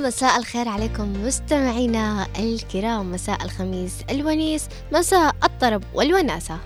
[0.00, 6.58] مساء الخير عليكم مستمعينا الكرام مساء الخميس الونيس مساء الطرب والوناسة.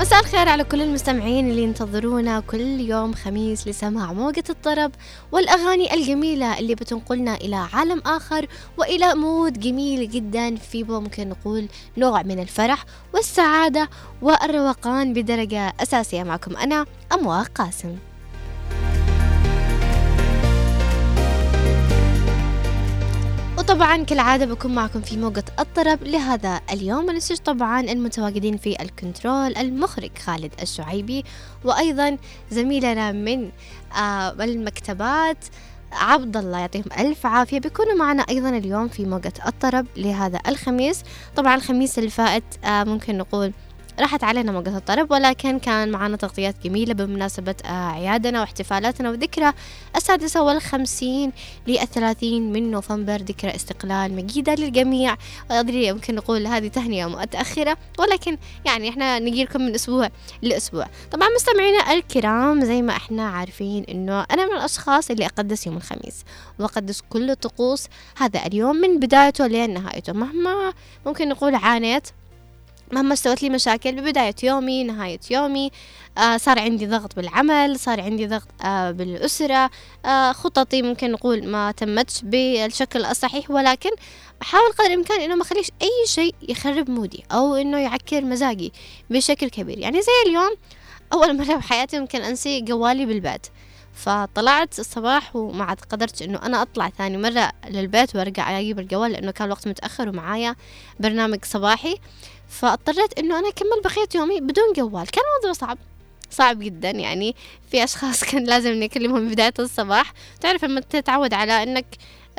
[0.00, 4.92] مساء الخير على كل المستمعين اللي ينتظرونا كل يوم خميس لسماع موجة الطرب
[5.32, 8.46] والأغاني الجميلة اللي بتنقلنا إلى عالم آخر
[8.78, 13.88] وإلى مود جميل جدا في ممكن نقول نوع من الفرح والسعادة
[14.22, 16.22] والروقان بدرجة أساسية.
[16.22, 17.96] معكم أنا أمواء قاسم.
[23.68, 27.08] وطبعا كالعادة بكون معكم في موجة الطرب لهذا اليوم.
[27.08, 31.24] ونسج طبعا المتواجدين في الكنترول المخرج خالد الشعيبي
[31.64, 32.16] وأيضا
[32.50, 33.50] زميلنا من
[33.96, 35.44] آه المكتبات
[35.92, 37.60] عبد الله يعطيهم ألف عافية.
[37.60, 41.02] بيكونوا معنا أيضا اليوم في موجة الطرب لهذا الخميس.
[41.36, 43.52] طبعا الخميس اللي فات آه ممكن نقول
[44.00, 49.52] راحت علينا موقت الطرب ولكن كان معنا تغطيات جميلة بمناسبة أعيادنا واحتفالاتنا وذكرى
[49.96, 51.32] السادسة والخمسين
[51.66, 55.16] للثلاثين من نوفمبر ذكرى استقلال مجيدة للجميع.
[55.50, 60.10] أدري يمكن نقول هذه تهنئة متأخرة ولكن يعني إحنا نجي لكم من أسبوع
[60.42, 60.86] لأسبوع.
[61.12, 66.24] طبعا مستمعينا الكرام زي ما إحنا عارفين إنه أنا من الأشخاص اللي أقدس يوم الخميس
[66.58, 70.72] وأقدس كل الطقوس هذا اليوم من بدايته لين نهايته مهما
[71.06, 72.08] ممكن نقول عانيت
[72.92, 75.70] مهما استوت لي مشاكل ببداية يومي نهاية يومي
[76.18, 79.70] آه صار عندي ضغط بالعمل صار عندي ضغط آه بالأسرة
[80.04, 83.90] آه خططي ممكن نقول ما تمتش بالشكل الصحيح ولكن
[84.42, 88.72] أحاول قدر الإمكان إنه ما أخليش أي شيء يخرب مودي أو إنه يعكر مزاجي
[89.10, 89.78] بشكل كبير.
[89.78, 90.54] يعني زي اليوم
[91.12, 93.46] أول مرة بحياتي ممكن أنسي جوالي بالبيت.
[93.94, 99.30] فطلعت الصباح وما عاد قدرت إنه أنا أطلع ثاني مرة للبيت وأرجع أجيب الجوال لأنه
[99.30, 100.54] كان الوقت متأخر ومعايا
[101.00, 101.96] برنامج صباحي.
[102.48, 105.10] فاضطريت إنه أنا أكمل بقية يومي بدون جوال.
[105.10, 105.78] كان موضوع صعب.
[106.30, 107.36] صعب جدا يعني.
[107.70, 110.12] في أشخاص كان لازم اني اكلمهم في بداية الصباح.
[110.40, 111.86] تعرف لما تتعود على إنك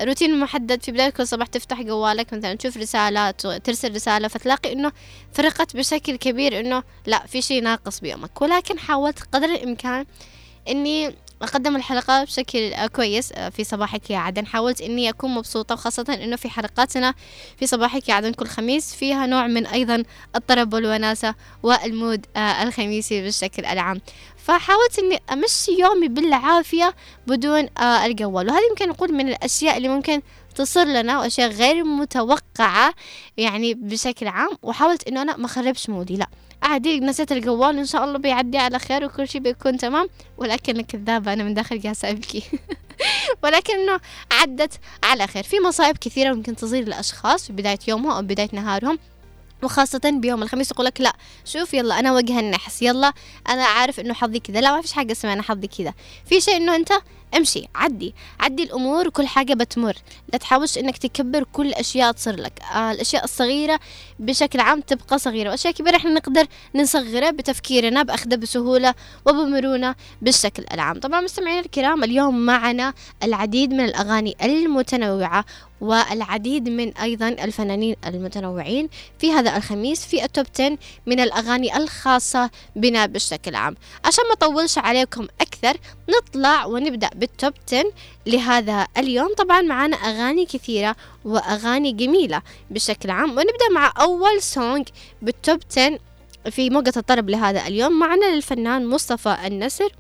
[0.02, 4.92] روتين محدد في بداية كل صباح تفتح جوالك مثلا تشوف رسالة ترسل رسالة فتلاقي إنه
[5.34, 8.42] فرقت بشكل كبير إنه لا في شيء ناقص بيومك.
[8.42, 10.06] ولكن حاولت قدر الإمكان
[10.68, 14.46] إني أقدم الحلقة بشكل كويس في صباحك يا عدن.
[14.46, 17.14] حاولت إني أكون مبسوطة وخاصة إنه في حلقاتنا
[17.58, 20.04] في صباحك يا عدن كل خميس فيها نوع من أيضا
[20.36, 24.02] الطرب والوناسة والمود الخميسي بالشكل العام.
[24.38, 26.96] فحاولت إني أمشي يومي بالعافية
[27.28, 28.48] بدون الجوال.
[28.50, 30.22] وهذه يمكن نقول من الأشياء اللي ممكن
[30.60, 32.94] تصير لنا وأشياء غير متوقعة
[33.38, 36.28] يعني بشكل عام وحاولت إنه أنا ما أخربش مودي لا.
[36.64, 40.10] عادي نسيت الجوال إن شاء الله بيعدي على خير وكل شيء بيكون تمام.
[40.38, 42.44] ولكن كذابة أنا من داخل جالسة أبكي.
[43.44, 44.00] ولكن انه
[44.32, 45.44] عدت على خير.
[45.44, 49.00] في مصائب كثيرة ممكن تصير للأشخاص في بداية يومهم أو بداية نهارهم.
[49.64, 51.14] وخاصة بيوم الخميس يقول لك لا
[51.46, 53.14] شوف يلا أنا وجه النحس يلا
[53.50, 54.62] أنا عارف إنه حظي كذا.
[54.62, 55.94] لا ما فيش حاجة اسمها أنا حظي كذا.
[56.26, 56.92] في شيء إنه أنت
[57.38, 59.98] امشي عدي عدي الأمور وكل حاجة بتمر.
[60.34, 62.54] لا تحاولش إنك تكبر كل أشياء تصير لك.
[62.76, 63.80] آه الأشياء الصغيرة
[64.20, 65.48] بشكل عام تبقى صغيرة.
[65.48, 66.46] والاشياء الكبيره إحنا نقدر
[66.76, 68.94] نصغرها بتفكيرنا بأخذها بسهولة
[69.26, 71.00] وبمرونة بالشكل العام.
[71.00, 75.46] طبعا مستمعينا الكرام اليوم معنا العديد من الأغاني المتنوعة
[75.82, 78.90] والعديد من أيضا الفنانين المتنوعين
[79.20, 83.76] في هذا الخميس في التوب 10 من الأغاني الخاصة بنا بشكل عام.
[84.06, 85.28] عشان ما أطولش عليكم
[85.64, 85.80] أكثر.
[86.10, 87.92] نطلع ونبدأ بالتوب 10
[88.26, 89.34] لهذا اليوم.
[89.34, 93.30] طبعا معنا أغاني كثيرة وأغاني جميلة بشكل عام.
[93.30, 94.88] ونبدأ مع أول song
[95.22, 96.00] بال top 10
[96.50, 98.00] في موجة الطرب لهذا اليوم.
[98.00, 99.92] معنا للفنان مصطفى النسر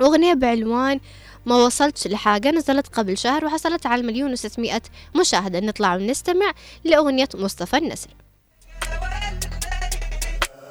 [0.00, 1.00] أغنية بعنوان
[1.46, 4.82] ما وصلتش لحاجة نزلت قبل شهر وحصلت على المليون وستمائة
[5.16, 6.52] مشاهدة نطلع ونستمع
[6.84, 8.08] لأغنية مصطفى النسر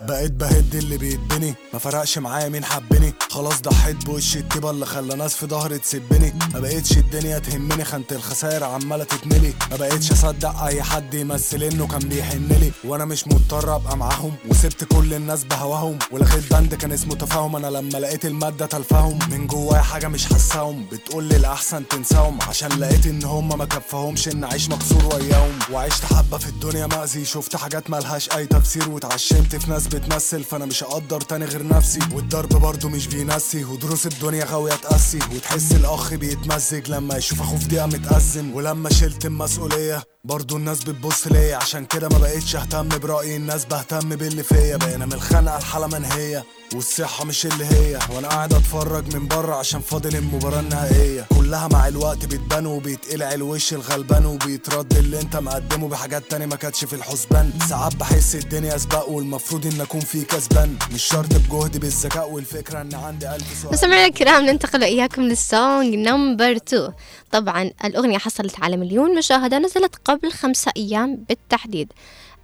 [0.08, 3.14] بقيت بهد اللي بيهدني ما فرقش معايا مين حبني.
[3.30, 6.34] خلاص ضحيت بوش الطيبه اللي خلى ناس في ظهري تسبني.
[6.54, 7.84] ما بقيتش الدنيا تهمني.
[7.86, 9.54] خانة الخسائر عمالة تتملي.
[9.72, 14.34] ما بقيتش أصدق أي حد يمثل إنه كان بيحنلي وأنا مش مضطر أبقى معاهم.
[14.50, 16.00] وسبت كل الناس بهواهم.
[16.12, 17.56] ولغيت بند كان اسمه تفاهم.
[17.56, 20.86] أنا لما لقيت المادة تلفاهم من جوايا حاجة مش حاساهم.
[20.92, 22.40] بتقول لي الأحسن تنساهم.
[22.42, 25.60] عشان لقيت إن هم ما كفاهمش إن اعيش مكسور وياهم.
[25.72, 27.26] وعشت حبة في الدنيا مأذي.
[27.26, 28.90] شفت حاجات ملهاش أي تفسير.
[28.90, 32.00] واتعشمت في ناس بتمثل فأنا مش هقدر تاني غير نفسي.
[32.14, 33.64] والضرب برضه مش بينسي.
[33.64, 39.26] ودروس الدنيا غاوية تقسي وتحس الأخ بيتمزج لما يشوف أخوه في دقيقة متأزم ولما شلت
[39.26, 44.78] المسؤولية برضو الناس بتبص ليا عشان كده ما بقتش اهتم برأي الناس بهتم باللي فيا
[44.78, 46.44] بقينا من الخنقة الحالة منهية
[46.76, 48.00] والصحة مش اللي هي.
[48.10, 51.26] وأنا قاعد أتفرج من بره عشان فاضل المباراة النهائية.
[51.40, 56.86] كلها مع الوقت بتبان وبيتقلع الوش الغلبان وبيترد اللي انت مقدمه بحاجات تاني ما كانتش
[56.86, 57.54] في الحسبان.
[57.70, 60.78] ساعات بحس الدنيا سباق والمفروض إن أكون فيه كسبان.
[60.94, 63.74] مش شرط بجهدي بالذكاء والفكرة إن عندي ألف سؤال.
[63.74, 66.90] مستمعينا الكرام ننتقل إياكم للسونج نمبر 2
[67.32, 71.94] طبعا الأغنية حصلت على مليون مشاهدة نزلت قبل قبل خمسة أيام بالتحديد.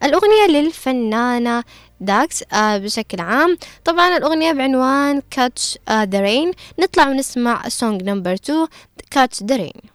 [0.04, 1.64] الأغنية للفنانة
[2.02, 3.58] Dax آه، بشكل عام.
[3.86, 6.56] طبعا الأغنية بعنوان Catch آه، the Rain.
[6.80, 8.68] نطلع ونسمع song number 2
[9.16, 9.90] Catch the Rain.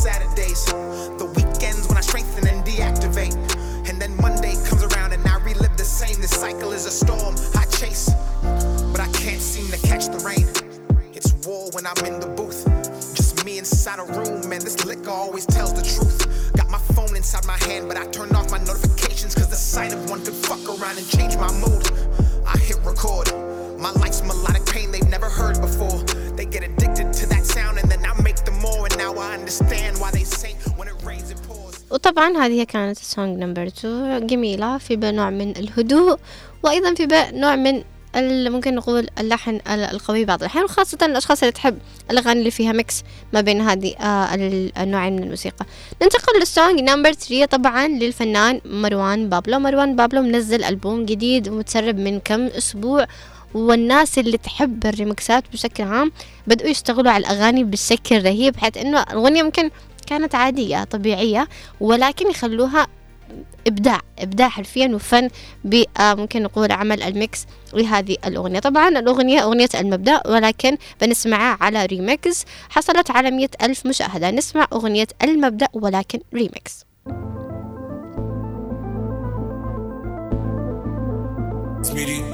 [0.00, 1.19] Saturdays.
[6.40, 8.08] Cycle is a storm I chase,
[8.92, 10.48] but I can't seem to catch the rain.
[11.12, 12.64] It's war when I'm in the booth.
[13.14, 14.60] Just me inside a room, man.
[14.60, 16.18] this liquor always tells the truth.
[16.56, 19.34] Got my phone inside my hand, but I turned off my notifications.
[19.34, 21.84] Cause the sight of one could fuck around and change my mood.
[22.46, 23.28] I hit record.
[23.78, 25.98] My life's melodic pain they've never heard before.
[26.38, 28.86] They get addicted to that sound, and then I make them more.
[28.86, 31.49] And now I understand why they say when it rains, it.
[31.90, 36.18] وطبعا هذه كانت ال song number 2 جميلة في نوع من الهدوء
[36.62, 37.82] وأيضا في نوع من
[38.52, 41.78] ممكن نقول اللحن ال- القوي بعض الأحيان وخاصة الأشخاص اللي تحب
[42.10, 43.02] الأغاني اللي فيها mix
[43.32, 45.66] ما بين هذه آه، ال- النوعين من الموسيقى.
[46.02, 49.58] ننتقل لل song number 3 طبعا للفنان مروان بابلو.
[49.58, 53.06] مروان بابلو منزل ألبوم جديد ومتسرب من كم أسبوع
[53.54, 56.12] والناس اللي تحب الريمكسات بشكل عام
[56.46, 59.70] بدأوا يشتغلوا على الأغاني بشكل رهيب حيث إنه الأغنية ممكن
[60.10, 61.48] كانت عادية طبيعية
[61.80, 62.86] ولكن يخلوها
[63.66, 65.28] إبداع إبداع حرفيا وفن
[66.00, 68.58] آه، ممكن نقول عمل ال mix لهذه الأغنية.
[68.58, 72.44] طبعا الأغنية أغنية المبدأ ولكن بنسمعها على ريميكس.
[72.70, 74.30] حصلت على مية ألف مشاهدة.
[74.30, 76.84] نسمع أغنية المبدأ ولكن ريميكس.
[81.82, 82.29] زميلي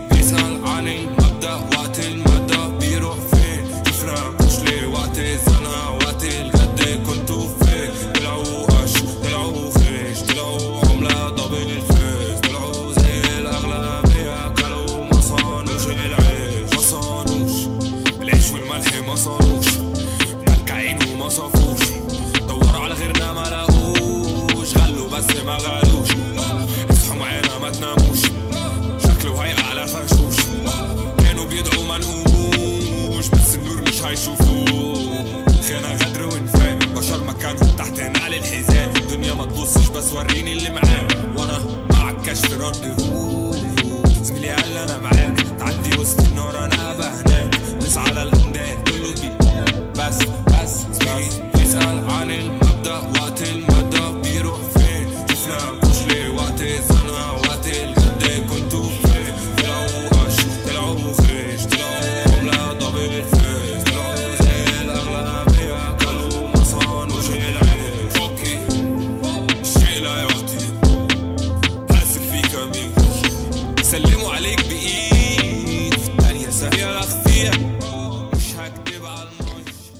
[40.17, 41.19] وريني اللي معاك.
[41.37, 41.59] وأنا
[41.91, 42.97] مع الكشف رد
[44.23, 45.41] زميلي قال أنا معاك.
[45.59, 47.61] تعدي وسط النار أنا ابقى هناك.
[47.81, 48.36] بس على الانداد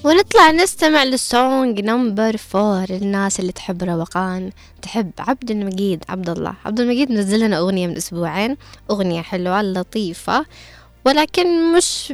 [0.07, 6.53] ونطلع نستمع لل song number four للناس اللي تحب روقان تحب عبد المجيد عبد الله
[6.65, 8.57] عبد المجيد نزل لنا أغنية من أسبوعين
[8.91, 10.45] أغنية حلوة لطيفة
[11.05, 12.13] ولكن مش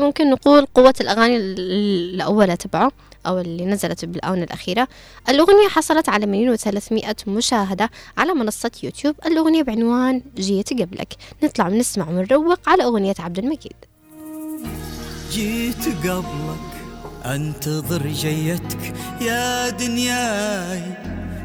[0.00, 2.92] ممكن نقول قوة الأغاني ال- الأولى تبعه
[3.26, 4.88] أو اللي نزلت بالآونة الأخيرة.
[5.28, 9.14] الأغنية حصلت على مليون وثلاثمائة مشاهدة على منصة يوتيوب.
[9.26, 11.14] الأغنية بعنوان جيت قبلك.
[11.42, 13.76] نطلع ونسمع ونروق على أغنية عبد المجيد.
[15.32, 16.71] جيت قبلك.
[17.24, 20.82] أنتظر جيتك يا دنياي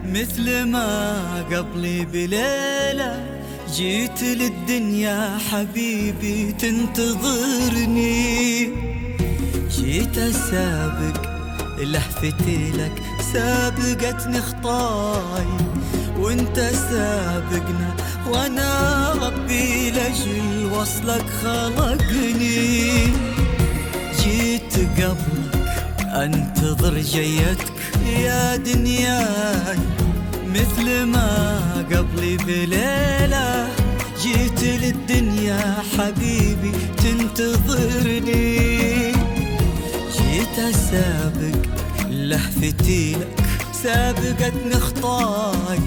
[0.06, 3.26] مثل ما قبلي بليلة
[3.76, 8.08] جيت للدنيا حبيبي تنتظرني.
[9.70, 11.22] جيت أسابق
[11.80, 13.04] لهفتي لك
[13.34, 15.48] سابقتني خطاي
[16.20, 17.96] وانت سابقنا
[18.30, 23.08] وأنا ربي لاجل وصلك خلقني.
[24.24, 25.57] جيت قبلك
[26.08, 27.74] أنتظر جيتك
[28.06, 29.78] يا دنياي
[30.48, 31.60] مثل ما
[31.92, 33.68] قبلي بليلة
[34.22, 38.58] جيت للدنيا حبيبي تنتظرني.
[40.18, 41.58] جيت أسابق
[42.10, 43.28] لهفتي لك
[43.84, 45.80] سابقتني خطاي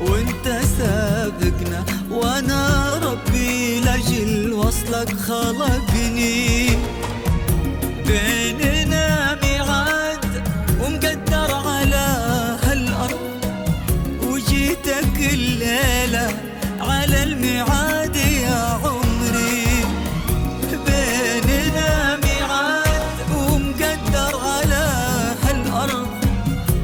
[0.00, 6.68] وانت سابقنا وأنا ربي لأجل وصلك خلقني.
[8.06, 8.75] بيننا
[14.86, 16.26] وجيتك الليلة
[16.80, 19.66] على الميعاد يا عمري.
[20.86, 24.84] بيننا ميعاد ومقدر على
[25.42, 26.08] هالأرض.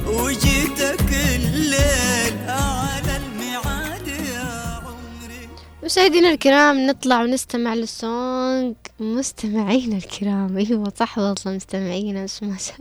[0.07, 5.49] وجيتك الليل على الميعاد يا عمري.
[5.85, 10.59] مشاهدينا الكرام نطلع ونستمع للسونج مستمعينا الكرام.
[10.59, 12.77] أيوه صح والله مستمعينا مش ما شاء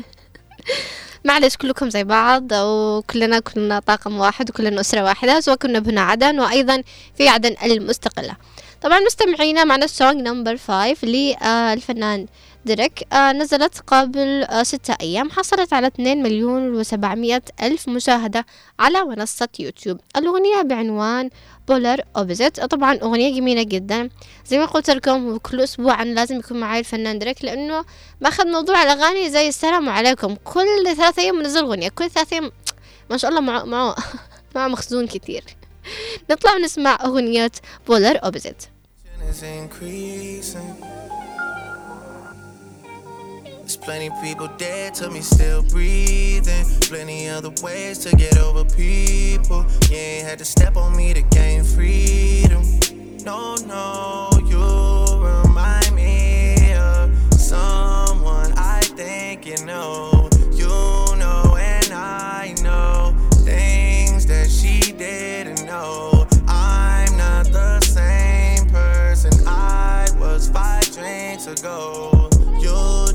[1.26, 6.40] معلش كلكم زي بعض وكلنا كنا طاقم واحد وكلنا أسرة واحدة سواء كنا بهنا عدن
[6.40, 6.84] وأيضا
[7.18, 8.36] في عدن المستقلة.
[8.82, 12.28] طبعا مستمعينا معنا ال song number five للفنان دريك
[13.14, 15.32] آه نزلت قبل آه ستة أيام.
[15.32, 18.46] حصلت على 2 مليون وسبعمية ألف مشاهدة
[18.80, 20.00] على منصة يوتيوب.
[20.18, 21.30] الأغنية بعنوان
[21.68, 24.10] Polar Opposite طبعا أغنية جميلة جدا.
[24.46, 27.86] زي ما قلت لكم كل أسبوع أنا لازم يكون معي الفنان دريك لأنه
[28.22, 30.36] ماخذ موضوع الأغاني زي السلام عليكم.
[30.44, 31.90] كل ثلاثة أيام منزل أغنية.
[31.90, 32.52] كل ثلاثة أيام
[33.10, 33.96] ما شاء الله معه معه
[34.56, 35.44] معه مخزون كتير.
[36.32, 37.52] نطلع ونسمع أغنية
[37.88, 38.64] Polar Opposite.
[43.72, 46.66] There's plenty people dead to me still breathing.
[46.82, 49.66] Plenty other ways to get over people.
[49.90, 52.64] You ain't had to step on me to gain freedom.
[53.24, 54.60] No, no, you
[55.24, 60.28] remind me of someone I think you know.
[60.52, 60.68] You
[61.16, 66.28] know, and I know things that she didn't know.
[66.46, 72.28] I'm not the same person I was five drinks ago.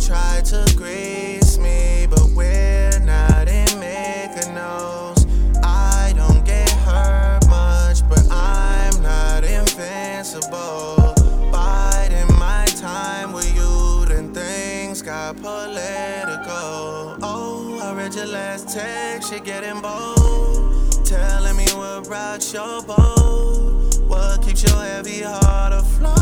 [0.06, 5.26] Tried to grease me, but we're not in Mykonos.
[5.64, 11.12] I don't get hurt much, but I'm not invincible.
[11.50, 17.18] Biding my time with you, then things got political.
[17.20, 21.04] Oh, I read your last text, you're getting bold.
[21.04, 23.98] Telling me what rocks your boat.
[24.06, 26.15] What keeps your heavy heart afloat?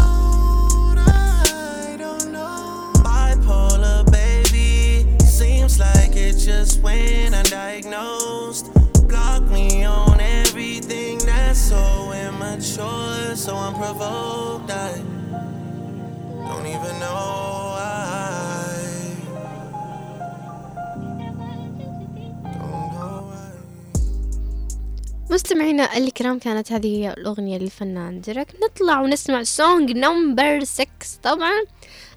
[5.63, 8.65] Seems like it just went undiagnosed.
[9.09, 14.69] Block me on everything that's so immature, so unprovoked.
[14.69, 14.91] I
[16.47, 17.23] don't even know
[17.75, 18.79] why.
[22.43, 23.49] Don't know why.
[25.29, 30.87] مستمعينا الكرام كانت هذه هي الأغنية للفنان ديريك نطلع ونسمع سونج نمبر 6
[31.23, 31.53] طبعا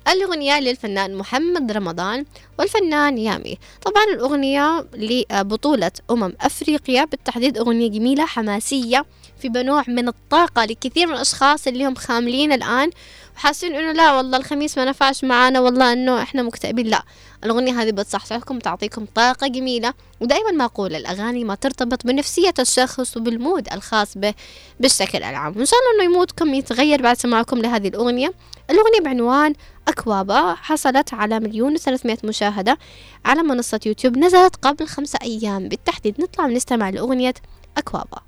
[0.10, 2.26] الأغنية للفنان محمد رمضان
[2.60, 3.58] والفنان يامي.
[3.82, 9.06] طبعا الأغنية لبطولة أمم أفريقيا بالتحديد أغنية جميلة حماسية
[9.42, 12.90] في بنوع من الطاقة لكثير من الأشخاص اللي هم خاملين الآن
[13.38, 16.88] وحاسين إنه لا والله الخميس ما نفعش معانا والله إنه إحنا مكتئبين.
[16.88, 17.04] لا
[17.44, 19.94] الأغنية هذه بتصحصحكم تعطيكم طاقة جميلة.
[20.22, 24.34] ودائما ما أقول الأغاني ما ترتبط بنفسية الشخص وبالمود الخاص به
[24.80, 25.58] بالشكل العام.
[25.58, 28.34] وإن شاء الله إنه يمودكم يتغير بعد سماعكم لهذه الأغنية.
[28.70, 29.54] الأغنية بعنوان
[29.88, 32.78] أكوابا حصلت على مليون وثلاثمائة مشاهدة
[33.26, 35.68] على منصة يوتيوب نزلت قبل خمسة أيام.
[35.68, 37.34] بالتحديد نطلع ونستمع لأغنية
[37.78, 38.22] أكوابا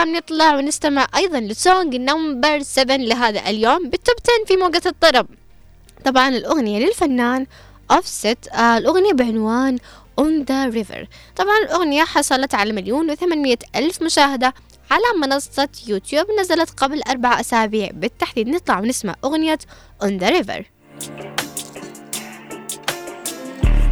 [0.00, 4.56] مستمعينا الكرام نطلع ونستمع أيضا ل song number 7 لهذا اليوم بال top 10 في
[4.56, 5.26] موجة الطرب.
[6.04, 7.46] طبعا الأغنية للفنان
[7.90, 9.78] أوفست آه الأغنية بعنوان
[10.20, 11.06] On the River.
[11.36, 14.54] طبعا الأغنية حصلت على مليون وثمانمية ألف مشاهدة
[14.90, 17.90] على منصة يوتيوب نزلت قبل أربع أسابيع.
[17.92, 19.58] بالتحديد نطلع ونسمع أغنية
[20.04, 20.64] On the River.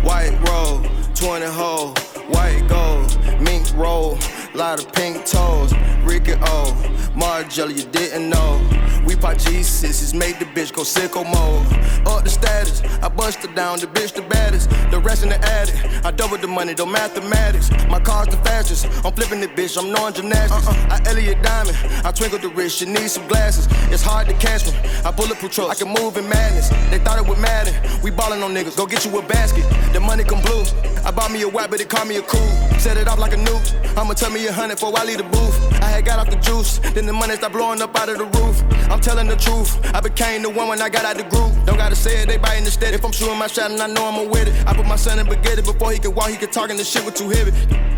[0.09, 0.81] White roll,
[1.15, 1.93] 20 hole,
[2.35, 3.11] white gold,
[3.47, 4.17] mink roll,
[4.59, 5.73] lot of pink toes,
[6.03, 6.75] Ricky O,
[7.15, 8.59] Margello, you didn't know.
[9.07, 11.65] We pop G6s, made the bitch go sicko mode.
[12.09, 14.69] Up the status, I bust her down, the bitch the baddest.
[14.91, 17.71] The rest in the attic, I double the money, the mathematics.
[17.89, 20.67] My car's the fastest, I'm flipping the bitch, I'm knowing gymnastics.
[20.67, 23.69] Uh-uh, I Elliot Diamond, I twinkle the wrist, you need some glasses.
[23.93, 24.73] It's hard to catch me,
[25.05, 26.71] I bulletproof truck, I can move in madness.
[26.91, 27.73] They thought it would matter,
[28.03, 29.65] we ballin' on niggas, go get you a basket.
[29.93, 30.65] The money come blue,
[31.05, 32.51] I bought me a white, but it called me a cool.
[32.79, 35.24] Set it off like a nuke, I'ma tell me a hundred before I leave the
[35.24, 35.58] booth.
[35.82, 38.26] I had got off the juice, then the money start blowing up out of the
[38.26, 38.64] roof.
[38.90, 41.52] I'm telling the truth, I became the one when I got out the group.
[41.66, 42.96] Don't gotta say it, they biting the steady.
[42.96, 45.20] If I'm shooting my shot and I know I'm with it, I put my son
[45.20, 47.52] in spaghetti before he could walk, he could talk and the shit was too heavy.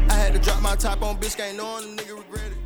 [0.09, 2.57] I had to drop my top on Biscayne, knowing the nigga regret it.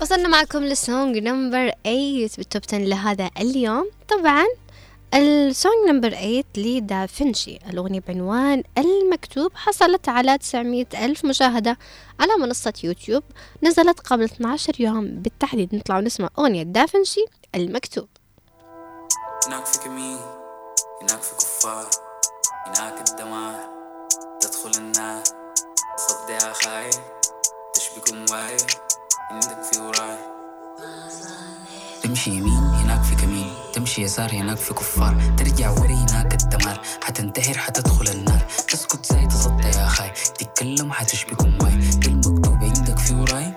[0.00, 4.46] وصلنا معكم للسونج نمبر 8 بالتوب 10 لهذا اليوم طبعا
[5.13, 11.77] ال song number 8 لدافنشي الأغنية بعنوان المكتوب حصلت على 900 ألف مشاهدة
[12.19, 13.23] على منصة يوتيوب.
[13.63, 15.07] نزلت قبل 12 يوم.
[15.07, 18.07] بالتحديد نطلع ونسمع أغنية دافنشي المكتوب.
[19.47, 20.17] هناك في كمين
[21.01, 21.89] هناك في كفار
[22.65, 23.74] هناك الدمار.
[33.95, 35.35] تمشي يسار هناك في كفار.
[35.37, 36.81] ترجع وري هناك الدمار.
[37.03, 38.45] حتنتحر حتدخل النار.
[38.67, 40.11] تسكت زي تصدى يا خاي.
[40.39, 41.73] تتكلم حتشبكم واي.
[42.05, 43.53] المكتوب عندك في وراي؟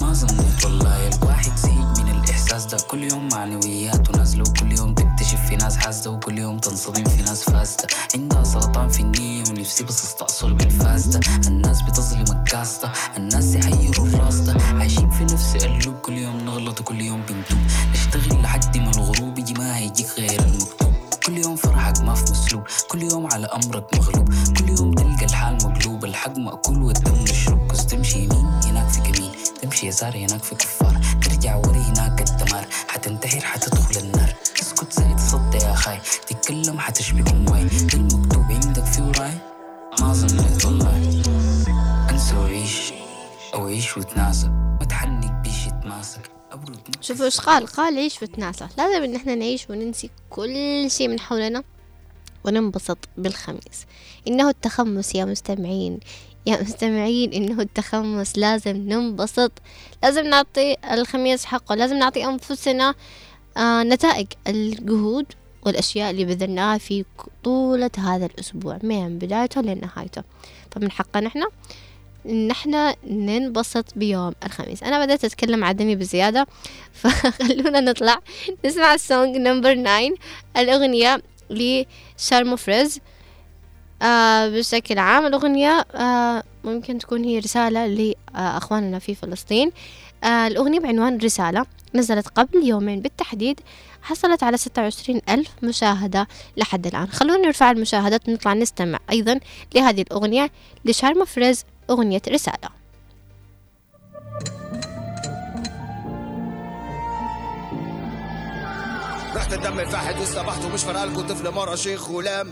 [0.00, 2.78] ما ظنيت والله الواحد زهق من الإحساس ده.
[2.88, 7.42] كل يوم معنوياته نازلة وكل يوم تكتشف في ناس حاسدة وكل يوم تنصدم في ناس
[7.44, 7.86] فاسدة.
[8.14, 14.08] عندها سرطان في النية ونفسي بس استأصل بالفاس ده الناس بتظلم الكاس ده الناس يحيروا
[14.30, 15.94] ده عايشين في نفس قلوب.
[16.02, 17.58] كل يوم نغلط وكل يوم بنتوب.
[17.92, 19.31] نشتغل لحد ما الغروب
[19.72, 20.92] ما هيجيك غير المكتوب
[21.26, 24.28] كل يوم فرحك ما في مسلوب كل يوم على أمرك مغلوب.
[24.58, 26.04] كل يوم تلقى الحال مقلوب.
[26.04, 27.72] الحق مأكول والدم مشروب.
[27.72, 29.32] كس تمشي يمين هناك في كمين.
[29.62, 31.00] تمشي يسار هناك في كفار.
[31.22, 32.66] ترجع وري هناك الدمار.
[32.88, 34.34] حتنتحر حتدخل النار.
[34.62, 35.98] اسكت زي تصدى يا خاي.
[36.26, 37.62] تتكلم حتشبك موي
[37.94, 39.38] المكتوب عندك في وراي؟
[40.00, 41.22] ما ظنيت والله.
[42.10, 42.92] أنسى وعيش.
[43.54, 44.50] أو عيش وتناسى
[47.02, 47.66] شوفوا إيش قال.
[47.66, 51.64] قال عيش وتناسى لازم إن إحنا نعيش وننسي كل شيء من حولنا
[52.44, 53.86] وننبسط بالخميس.
[54.28, 56.00] إنه التخمس يا مستمعين.
[56.46, 58.38] يا مستمعين إنه التخمس.
[58.38, 59.52] لازم ننبسط.
[60.02, 61.74] لازم نعطي الخميس حقه.
[61.74, 62.94] لازم نعطي أنفسنا
[63.56, 65.26] آه نتائج الجهود
[65.62, 67.04] والأشياء اللي بذلناها في
[67.44, 68.78] طولة هذا الأسبوع.
[68.82, 70.22] من بدايته لنهايته.
[70.70, 71.46] فمن حقنا إحنا
[72.26, 74.82] إن إحنا ننبسط بيوم الخميس.
[74.82, 76.46] أنا بدأت أتكلم عدني بزيادة
[77.02, 78.18] فخلونا نطلع
[78.64, 80.10] نسمع ال song number 9
[80.56, 83.00] الأغنية لشارموفرز
[84.02, 87.86] آه بشكل عام الأغنية آه ممكن تكون هي رسالة
[88.34, 89.72] لأخواننا في فلسطين.
[90.24, 93.00] آه الأغنية بعنوان رسالة نزلت قبل يومين.
[93.00, 93.60] بالتحديد
[94.02, 97.06] حصلت على 26 ألف مشاهدة لحد الآن.
[97.06, 99.40] خلونا نرفع المشاهدات ونطلع نستمع أيضا
[99.74, 100.50] لهذه الأغنية
[100.84, 102.68] لشارما فريز أغنية رسالة.
[109.36, 112.48] رحت الدم الفاحت واستبحت ومش فارقالكوا طفل مرة شيخ غلام.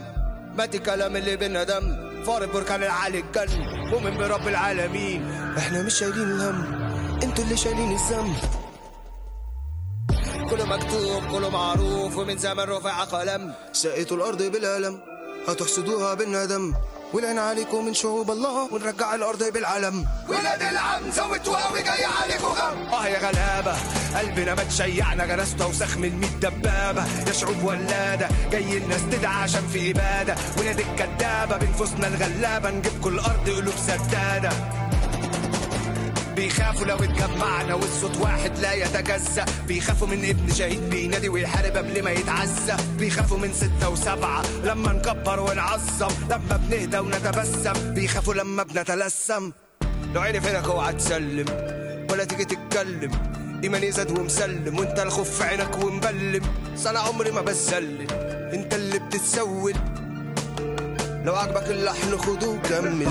[0.56, 2.10] مات الكلام اللي بينا دم.
[2.24, 3.60] فار البركان العالي الجن.
[3.90, 5.30] مؤمن برب العالمين.
[5.58, 6.90] إحنا مش شايلين الهم.
[7.22, 8.36] أنتوا اللي شايلين الذنب.
[10.50, 13.54] كله مكتوب كله معروف ومن زمان رفع قلم.
[13.72, 15.00] سقيتوا الأرض بالالم
[15.48, 16.74] هتحسدوها بالندم.
[17.12, 20.06] ولعن عليكم من شعوب الله ونرجع الأرض بالعلم.
[20.28, 22.94] ولاد العم زودتوها وجاي عليكم غم.
[22.94, 23.76] آه يا غلابة
[24.18, 27.04] قلبنا ما تشيعنا جرسته وسخ من ميت دبابة.
[27.26, 30.34] يا شعوب ولاده جاي الناس تدعى عشان في إبادة.
[30.58, 34.50] ولاد الكدابة بنفوسنا الغلابة نجيب كل أرض قلوب سدادة.
[36.40, 39.44] بيخافوا لو اتجمعنا والصوت واحد لا يتجزأ.
[39.68, 45.40] بيخافوا من ابن شهيد بينادي ويحارب قبل ما يتعزى بيخافوا من ستة وسبعة لما نكبر
[45.40, 46.08] ونعظم.
[46.30, 47.94] لما بنهدى ونتبسم.
[47.94, 49.52] بيخافوا لما بنتلسم.
[50.14, 51.46] لو عرف هناك اوعى تسلم
[52.10, 53.10] ولا تيجي تتكلم.
[53.64, 56.42] إيماني زاد ومسلم وانت الخوف في عينك ومبلم
[56.86, 58.06] أنا عمري ما بسلم
[58.52, 59.74] انت اللي بتتسول.
[61.24, 63.06] لو عجبك اللحن خده وكمل.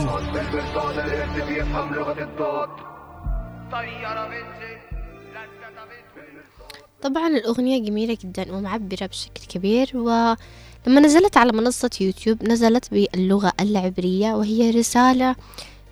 [7.01, 14.33] طبعا الأغنية جميلة جدا ومعبرة بشكل كبير ولما نزلت على منصة يوتيوب نزلت باللغة العبرية
[14.33, 15.35] وهي رسالة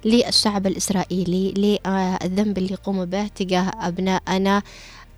[0.05, 4.61] للشعب الإسرائيلي للذنب اللي يقوموا به تجاه أبنائنا.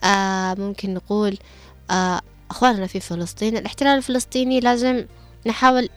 [0.03, 1.37] آه، ممكن نقول
[1.91, 3.57] آه، أخواننا في فلسطين.
[3.57, 5.05] الاحتلال الفلسطيني لازم
[5.45, 5.89] نحاول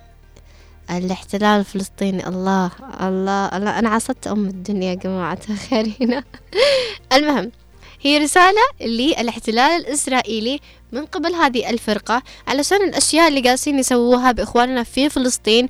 [0.99, 2.29] الاحتلال الفلسطيني.
[2.29, 3.79] الله الله, الله.
[3.79, 6.25] أنا عصت أم الدنيا يا جماعة الخير هنا
[7.17, 7.51] المهم
[8.03, 10.61] هي رسالة للاحتلال الإسرائيلي
[10.93, 15.69] من قبل هذه الفرقة علشان الأشياء اللي قاسين يسووها بإخواننا في فلسطين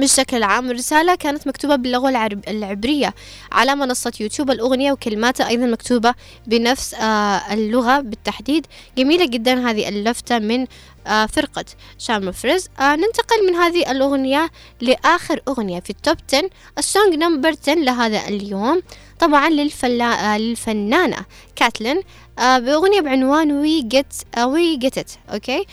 [0.00, 3.14] بالشكل العام الرسالة كانت مكتوبة باللغة العرب العبرية
[3.52, 4.50] على منصة يوتيوب.
[4.50, 6.14] الأغنية وكلماتها أيضا مكتوبة
[6.46, 8.66] بنفس آه اللغة بالتحديد.
[8.98, 10.66] جميلة جدا هذه اللفتة من
[11.06, 11.64] آه فرقة
[11.98, 17.74] شارموفرز آه ننتقل من هذه الأغنية لآخر أغنية في ال top 10 السونج نمبر 10
[17.74, 18.82] لهذا اليوم.
[19.18, 20.38] طبعا للفلا...
[20.38, 21.16] للفنانة
[21.56, 22.00] كاتلين.
[22.38, 24.06] بأغنية بعنوان وي جيت
[24.38, 24.94] وي جيت
[25.32, 25.66] أوكي؟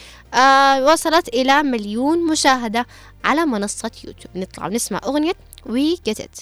[0.92, 2.86] وصلت إلى مليون مشاهدة
[3.25, 5.35] على منصة يوتيوب نطلع ونسمع أغنية
[5.67, 6.41] وي جيت ات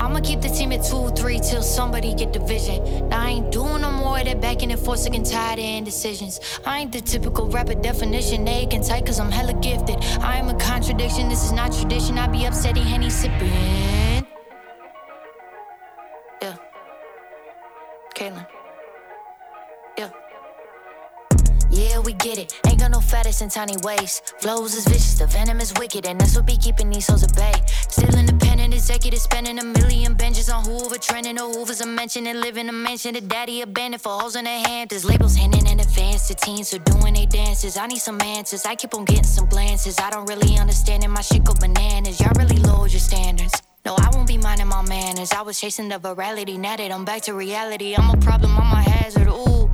[0.00, 3.08] I'ma keep the team at two, three till somebody get the vision.
[3.10, 5.64] Now I ain't doing no more of that backing and forth, sick and tired of
[5.64, 6.40] indecisions.
[6.64, 9.98] I ain't the typical rapper definition, they can tight cause I'm hella gifted.
[10.22, 12.16] I am a contradiction, this is not tradition.
[12.16, 13.52] I be upsetting, henny sipping.
[16.40, 16.56] Yeah.
[18.16, 18.46] Kaylin.
[21.75, 22.57] Yeah, we get it.
[22.65, 24.21] Ain't got no fattest in tiny ways.
[24.39, 27.35] Flows is vicious, the venom is wicked, and that's what be keeping these hoes at
[27.35, 27.51] bay.
[27.89, 32.39] Still independent, executive, spending a million benches on Hoover, trending no Hoovers a mention and
[32.39, 33.13] live in a mansion.
[33.13, 34.89] The daddy abandoned for hoes in hand.
[34.89, 37.75] There's labels handing in advance to teens who doing they dances.
[37.75, 38.65] I need some answers.
[38.65, 39.99] I keep on getting some glances.
[39.99, 41.09] I don't really understand it.
[41.09, 42.21] My shit go bananas.
[42.21, 43.61] Y'all really lowered your standards.
[43.85, 45.33] No, I won't be minding my manners.
[45.33, 47.95] I was chasing the virality, now that I'm back to reality.
[47.95, 49.27] I'm a problem, I'm a hazard.
[49.27, 49.64] Ooh.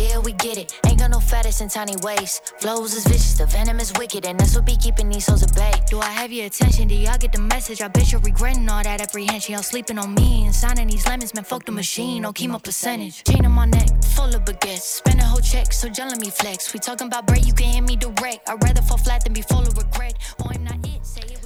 [0.00, 0.80] Yeah, we get it.
[0.86, 2.40] Ain't got no fattest in tiny ways.
[2.58, 5.54] Flows is vicious, the venom is wicked, and that's what be keeping these hoes at
[5.54, 5.72] bay.
[5.90, 6.88] Do I have your attention?
[6.88, 7.82] Do y'all get the message?
[7.82, 9.52] I bet you're regretting all that apprehension.
[9.52, 11.44] Y'all sleeping on me and signing these lemons, man.
[11.44, 13.24] Fuck the machine, don't keep my percentage.
[13.24, 14.80] Chain on my neck, full of baguettes.
[15.00, 16.72] Spend a whole check, so just me flex.
[16.72, 18.48] We talking about bread, you can hear me direct.
[18.48, 20.14] I'd rather fall flat than be full of regret.
[20.48, 20.89] I'm not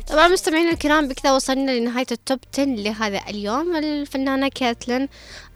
[0.09, 3.77] طبعا مستمعينا الكرام بكذا وصلنا لنهاية التوب 10 لهذا اليوم.
[3.77, 5.09] الفنانة كاتلين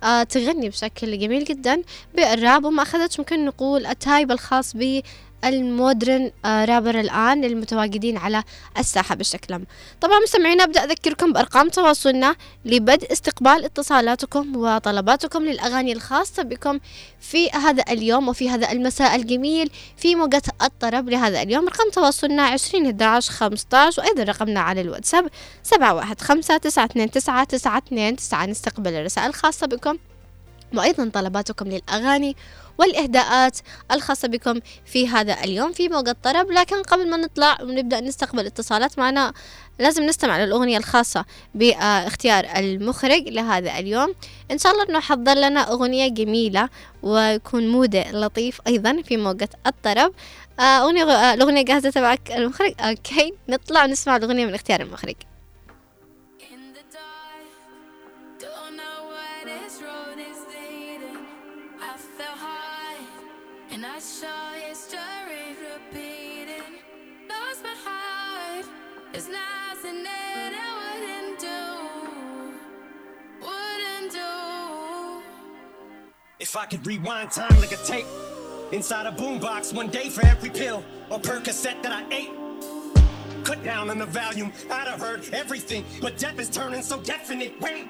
[0.03, 1.83] آه تغني بشكل جميل جدا
[2.15, 5.03] بالراب وما أخذت ممكن نقول التايب الخاص بالمودرن
[5.45, 8.45] آه رابر الآن المتواجدين على
[8.79, 9.67] الساحة بشكل عام.
[10.01, 16.79] طبعا مستمعينا أبدأ أذكركم بأرقام تواصلنا لبدء استقبال اتصالاتكم وطلباتكم للأغاني الخاصة بكم
[17.21, 21.69] في هذا اليوم وفي هذا المساء الجميل في موجة الطرب لهذا اليوم.
[21.69, 25.29] رقم تواصلنا عشرين 11 15 وأيضا رقمنا على الواتساب
[25.63, 28.47] سبعة واحد خمسة تسعة اثنين تسعة تسعة اثنين تسعة.
[28.47, 29.99] نستقبل الرسائل الخاصة بكم
[30.75, 32.37] وأيضا طلباتكم للأغاني
[32.79, 33.59] والإهداءات
[33.93, 36.51] الخاصة بكم في هذا اليوم في موقع الطرب.
[36.51, 39.33] لكن قبل ما نطلع ونبدأ نستقبل اتصالات معنا
[39.79, 44.15] لازم نستمع للأغنية الخاصة باختيار المخرج لهذا اليوم.
[44.51, 46.69] إن شاء الله أنه حضر لنا أغنية جميلة
[47.03, 50.13] ويكون مودة لطيف أيضا في موقع الطرب.
[50.61, 55.17] آه، أغنية آه، الأغنية جاهزة تبعك المخرج؟ أوكي نطلع ونسمع الأغنية من اختيار المخرج.
[63.79, 64.01] And I
[64.69, 66.81] history repeating.
[67.29, 68.67] Lost my heart,
[69.13, 71.61] there's nothing that I wouldn't do,
[73.47, 75.23] wouldn't do.
[76.41, 78.07] If I could rewind time like a tape
[78.73, 83.45] inside a boombox one day for every pill or Percocet that I ate.
[83.45, 87.61] Cut down on the volume, I'd have heard everything, but death is turning so definite.
[87.61, 87.87] Wait,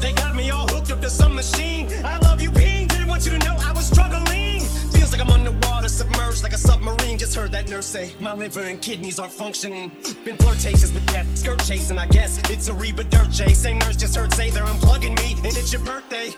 [0.00, 1.88] they got me all hooked up to some machine.
[2.04, 2.86] I love you, Ping.
[2.86, 4.65] Didn't want you to know I was struggling.
[5.06, 7.16] Feels like I'm underwater, submerged like a submarine.
[7.16, 9.92] Just heard that nurse say my liver and kidneys aren't functioning.
[10.24, 11.96] Been flirtatious with death, skirt chasing.
[11.96, 13.54] I guess it's a Reba Dirt J.
[13.54, 16.30] Same nurse just heard say they're unplugging me, and it's your birthday.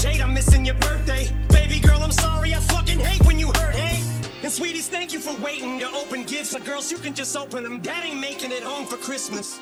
[0.00, 1.28] Jade, I'm missing your birthday.
[1.48, 2.54] Baby girl, I'm sorry.
[2.54, 4.00] I fucking hate when you hurt, hey?
[4.44, 6.52] And sweeties, thank you for waiting to open gifts.
[6.52, 7.80] But girls, you can just open them.
[7.80, 9.58] Dad ain't making it home for Christmas.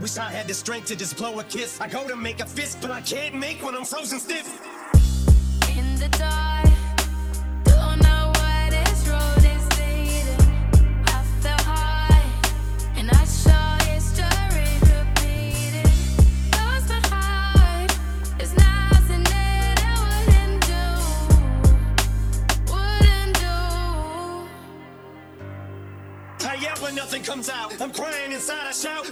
[0.00, 1.80] Wish I had the strength to just blow a kiss.
[1.80, 4.67] I go to make a fist, but I can't make when I'm frozen stiff.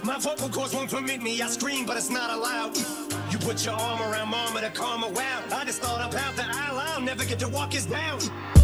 [0.06, 1.40] My vocal cords won't permit me.
[1.42, 2.76] I scream, but it's not allowed.
[3.30, 5.42] You put your arm around mama to calm her wow.
[5.52, 6.78] I just thought up out the aisle.
[6.78, 8.18] I'll never get to walk us down.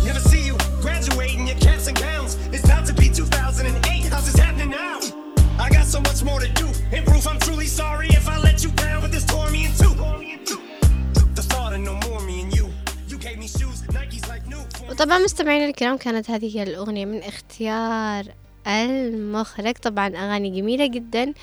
[0.05, 2.35] Never see you graduating your caps and gowns.
[2.53, 4.13] It's about to be 2008.
[4.13, 4.99] How's this happening now?
[5.59, 6.67] I got so much more to do.
[6.97, 9.73] In proof, I'm truly sorry if I let you down, but this tore me in
[9.73, 9.95] two.
[11.35, 12.67] The thought of no more me and you.
[13.09, 14.63] You gave me shoes, Nikes like new.
[14.91, 18.25] وطبعا مستمعينا الكرام كانت هذه هي الأغنية من اختيار
[18.68, 19.74] المخرج.
[19.74, 21.34] طبعا أغاني جميلة جدا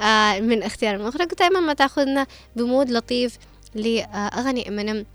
[0.00, 1.32] آه، من اختيار المخرج.
[1.32, 3.38] ودائما ما تأخذنا ب mood لطيف
[3.74, 5.06] لأغاني امينيم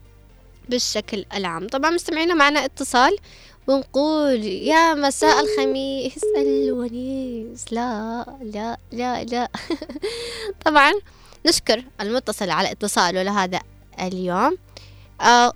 [0.70, 1.68] بالشكل العام.
[1.68, 3.18] طبعا مستمعينا معنا اتصال
[3.68, 7.74] ونقول يا مساء الخميس الونيس.
[7.74, 9.50] لا لا لا لا.
[10.66, 10.94] طبعا
[11.46, 13.60] نشكر المتصل على اتصاله لهذا
[14.00, 14.58] اليوم.
[15.22, 15.54] آه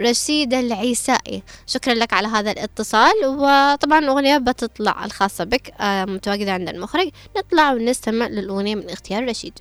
[0.00, 1.42] رشيد العيسائي.
[1.66, 7.08] شكرا لك على هذا الاتصال وطبعا الأغنية بتطلع الخاصة بك آه متواجدة عند المخرج.
[7.36, 9.58] نطلع ونستمع للأغنية من اختيار رشيد.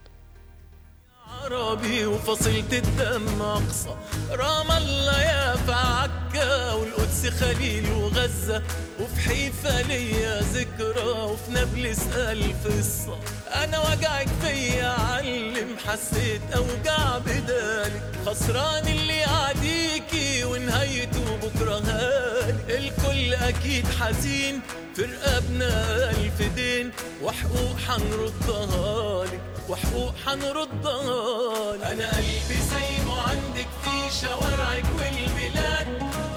[1.51, 3.95] عربي وفصيلة الدم أقصى.
[4.31, 8.63] رام الله يا فعكا والقدس خليل وغزة.
[8.99, 13.17] وفي حيفا ليا ذكرى وفي نابلس ألف قصة.
[13.63, 22.77] أنا وجعك فيا علم حسيت أوجع بدالك خسران اللي عاديكي ونهايته بكرة هالي.
[22.77, 24.61] الكل أكيد حزين
[24.97, 26.91] في رقابنا ألف دين
[27.23, 35.87] وحقوق حنردها لك وحقوق حنردها لك أنا قلبي سايبه عندك في شوارعك والبلاد.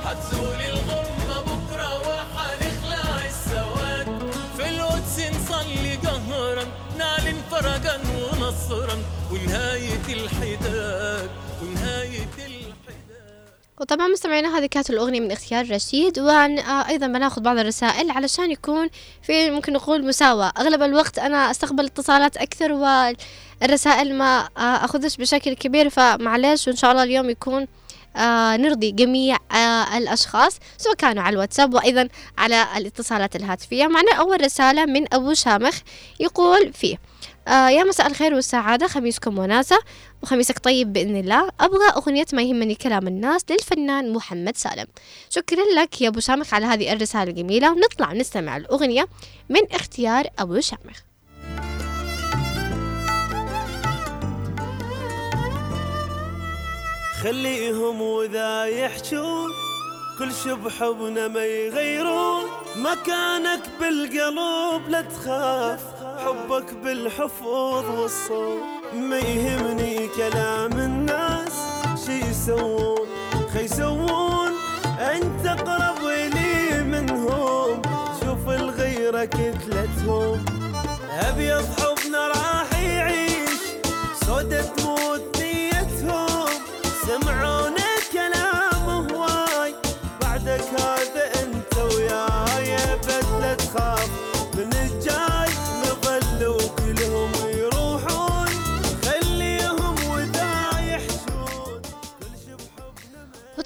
[0.05, 4.07] هتزول الغمة بكرة وحنخلع السواد.
[4.57, 6.65] في القدس نصلي جهرا
[6.99, 8.01] نعلن فرجا
[8.33, 8.97] ونصرا
[9.31, 11.31] ونهاية الحداد.
[13.81, 16.19] وطبعا مستمعينا هذه كانت الأغنية من اختيار رشيد.
[16.19, 18.89] وأيضا بناخذ بعض الرسائل علشان يكون
[19.23, 20.53] في ممكن نقول مساواة.
[20.59, 25.91] أغلب الوقت أنا أستقبل اتصالات أكثر والرسائل ما آه، أخذش بشكل كبير.
[25.91, 27.67] فمعلش وإن شاء الله اليوم يكون
[28.17, 33.87] آه نرضي جميع آه الأشخاص سواء كانوا على الواتساب وأيضا على الاتصالات الهاتفية.
[33.87, 35.79] معنا أول رسالة من أبو شامخ
[36.21, 36.97] يقول فيه
[37.49, 38.87] آه يا مساء الخير والسعادة.
[38.87, 39.79] خميسكم وناسة.
[40.23, 41.49] وخميسك طيب بإذن الله.
[41.61, 44.87] أبغى أغنية ما يهمني كلام الناس للفنان محمد سالم.
[45.31, 47.73] شكرا لك يا أبو شامخ على هذه الرسالة الجميلة.
[47.73, 49.09] ونطلع نستمع الأغنية
[49.49, 51.01] من اختيار أبو شامخ
[57.23, 59.51] خليهم وذا يحجون
[60.19, 62.45] كل شي بحبنا ما يغيرون.
[62.77, 66.00] مكانك بالقلوب لا تخاف.
[66.25, 68.63] حبك بالحفوظ والصوت
[68.95, 71.53] ما يهمني كلام الناس.
[72.07, 73.09] شي يسوون؟
[73.53, 74.53] خي يسوون.
[74.99, 76.03] أنت أقرب
[76.35, 77.83] لي منهم.
[78.21, 80.45] شوف الغيرة كتلتهم.
[81.11, 82.40] أبيض حبنا راح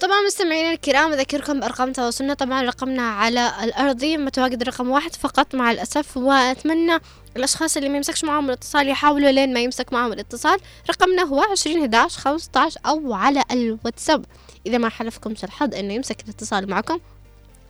[0.05, 5.71] وطبعا مستمعينا الكرام أذكركم بأرقام تواصلنا طبعا رقمنا على الأرضي متواجد رقم واحد فقط مع
[5.71, 6.99] الأسف وأتمنى
[7.37, 10.59] الأشخاص اللي ما يمسكش معهم الاتصال يحاولوا لين ما يمسك معهم الاتصال.
[10.91, 14.25] رقمنا هو عشرين هداش خمسة أو على الواتساب.
[14.67, 16.99] إذا ما حلفكمش الحظ إنه يمسك الاتصال معكم.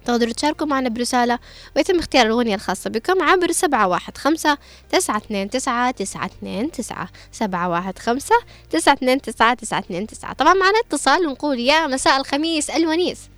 [0.04, 1.38] تقدروا تشاركوا معنا برسالة
[1.76, 4.58] ويتم اختيار الأغنية الخاصة بكم عبر سبعة واحد خمسة
[4.90, 8.34] تسعة اثنين تسعة تسعة اثنين تسعة سبعة واحد خمسة
[8.70, 13.30] تسعة اثنين تسعة تسعة اثنين تسعة طبعا معنا اتصال ونقول يا مساء الخميس الونيس.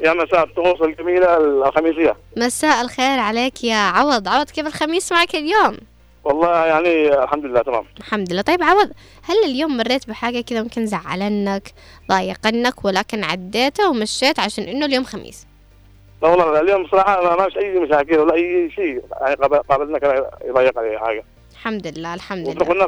[0.00, 2.16] يا مساء الطقوس الجميلة الخميسية.
[2.36, 4.28] مساء الخير عليك يا عوض.
[4.28, 5.76] عوض كيف الخميس معك اليوم؟
[6.24, 7.84] والله يعني الحمد لله تمام.
[7.98, 8.42] الحمد لله.
[8.42, 8.90] طيب عوض
[9.22, 11.72] هل اليوم مريت بحاجة كذا ممكن زعلنك
[12.08, 15.46] ضايقنك ولكن عديتها ومشيت عشان إنه اليوم خميس؟
[16.22, 19.02] لا والله اليوم صراحة ما ماش أي مشاكل ولا أي شيء.
[19.20, 21.24] يعني قاب- قابلنا كان يضيق علي حاجة.
[21.52, 22.62] الحمد لله الحمد لله.
[22.66, 22.84] وكنا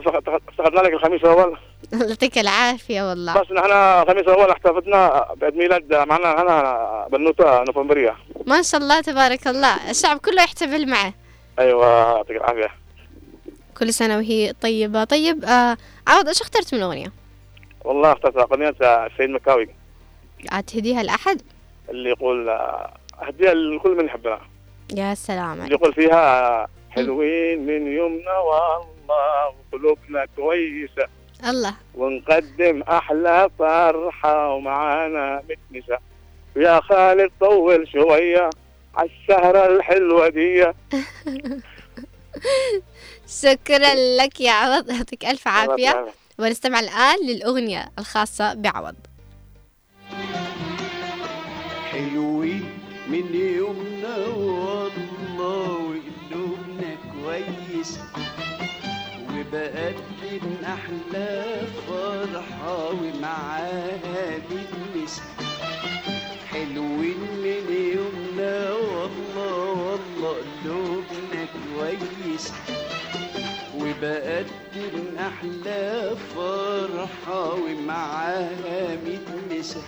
[0.49, 1.59] افتقدنا لك الخميس الأول.
[2.09, 3.41] يعطيك العافية والله.
[3.41, 8.17] بس نحن الخميس الأول احتفلنا بعيد ميلاد معنا هنا بنوتة نوفمبرية.
[8.47, 9.91] ما شاء الله تبارك الله.
[9.91, 11.13] الشعب كله يحتفل معه.
[11.59, 12.71] أيوة يعطيك العافية.
[13.79, 15.05] كل سنة وهي طيبة.
[15.05, 17.13] طيب آه عوض إيش اخترت من الأغنية؟
[17.85, 19.69] والله اخترت أغنية السيد مكاوي.
[20.53, 21.43] عاد تهديها لأحد؟
[21.91, 22.91] اللي يقول آه،
[23.27, 24.41] أهديها لكل من يحبنا
[24.95, 25.73] يا سلام اللي عليك.
[25.81, 31.07] يقول فيها حلوين من يومنا والله وقلوبنا كويسة.
[31.49, 31.75] الله.
[31.95, 35.99] ونقدم أحلى فرحة ومعانا متنسة
[36.57, 38.51] ويا خالد طول شوية
[38.95, 40.65] عالسهرة الحلوة دي.
[43.43, 44.91] شكرا لك يا عوض.
[44.91, 46.07] يعطيك ألف عافية.
[46.39, 48.95] ونستمع الآن للأغنية الخاصة بعوض.
[51.91, 52.72] حلوين
[53.09, 57.99] من يومنا والله وقلوبنا كويس.
[59.33, 65.23] وبقدم أحلى فرحة ومعاها بنمس
[66.51, 67.65] حلوين من
[67.97, 70.33] يومنا والله والله
[70.65, 71.43] قلوبنا
[71.77, 72.53] كويس.
[73.77, 79.83] وبقدم أحلى فرحة ومعاها متمسة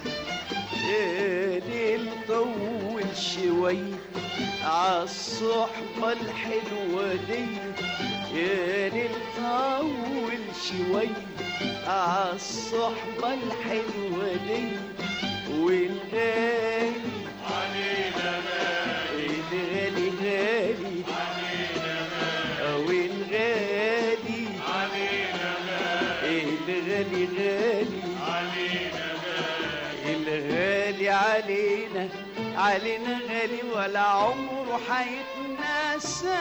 [0.89, 3.79] يا ليل طول شوي.
[4.65, 7.47] عالصحبة الحلوة دي
[8.35, 11.09] ليل طول شوي.
[11.87, 14.69] عالصحبة الحلوة دي
[15.61, 16.93] والغالي
[17.51, 20.04] علينا غالي الغالي
[32.55, 36.39] علينا غالي ولا عمره حيتنسى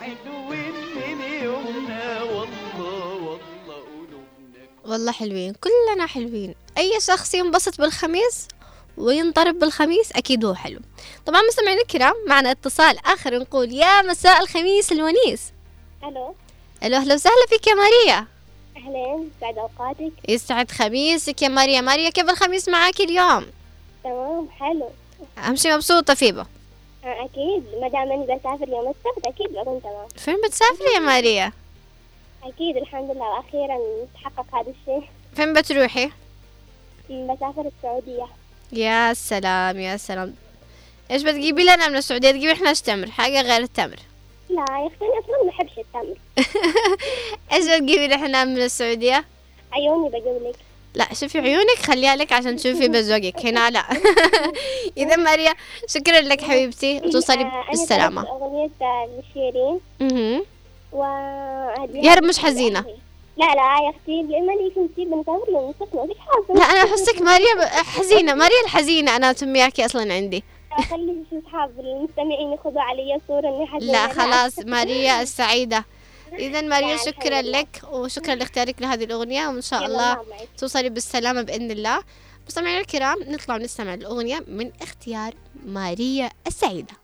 [0.00, 2.22] حلوين من يومنا.
[2.22, 3.38] والله والله
[4.84, 6.54] والله حلوين كلنا حلوين.
[6.78, 8.48] أي شخص ينبسط بالخميس
[8.96, 10.80] وينضرب بالخميس أكيد هو حلو.
[11.26, 15.52] طبعا مستمعينا الكرام معنا اتصال آخر نقول يا مساء الخميس الونيس.
[16.04, 16.34] ألو.
[16.82, 18.26] ألو أهلا وسهلا فيك يا ماريا.
[18.76, 21.80] اهلين سعد أوقاتك؟ يسعد خميسك يا ماريا.
[21.80, 23.46] ماريا كيف الخميس معاك اليوم؟
[24.04, 24.90] تمام حلو.
[25.38, 26.46] أهم شي مبسوطة فيبا
[27.04, 27.64] أكيد.
[27.80, 31.52] ما دام أني بسافر يوم السبت أكيد بكون تمام فين بتسافري يا ماريا؟
[32.44, 33.36] أكيد الحمد لله.
[33.36, 33.78] وأخيرا
[34.14, 35.08] تحقق هذا الشيء.
[35.36, 36.10] فين بتروحي؟
[37.10, 38.26] بسافر السعودية.
[38.72, 40.34] يا سلام يا سلام.
[41.10, 43.96] إيش بتجيبي لنا من السعودية؟ تجيبي إحنا تمر حاجة غير التمر.
[44.50, 46.16] لا يا أختي أنا أصلا ما احبش التمر.
[47.52, 49.24] إيش بتجيبي لنا من السعودية؟
[49.72, 50.56] عيوني بجيب لك.
[50.96, 53.80] لا شوفي عيونك خليها لك عشان تشوفي بذوقك هنا لا.
[55.02, 55.54] إذا ماريا
[55.88, 57.00] شكرا لك حبيبتي.
[57.00, 60.44] توصلي آه، آه، لشيرين مهم.
[60.92, 61.02] و
[61.94, 62.80] يا رب مش حزينة.
[63.36, 66.58] لا لا يا أختي لما لي كنتي بنسافر يوم السبت ما فيش حاجة.
[66.58, 68.34] لا أنا أحسك ماريا حزينة.
[68.42, 70.44] ماريا الحزينة أنا اسمياكي أصلا عندي.
[70.90, 73.92] خلي شو اصحاب المستمعين ياخذوا علي صورة إني حزينة.
[73.92, 75.84] لا خلاص ماريا السعيدة.
[76.38, 80.24] إذا ماريا شكرا لك وشكرا لاختيارك لهذه الأغنية وإن شاء الله.
[80.58, 82.02] توصلي بالسلامة بإذن الله.
[82.46, 85.34] مستمعينا الكرام نطلع ونستمع الأغنية من اختيار
[85.66, 86.94] ماريا السعيدة.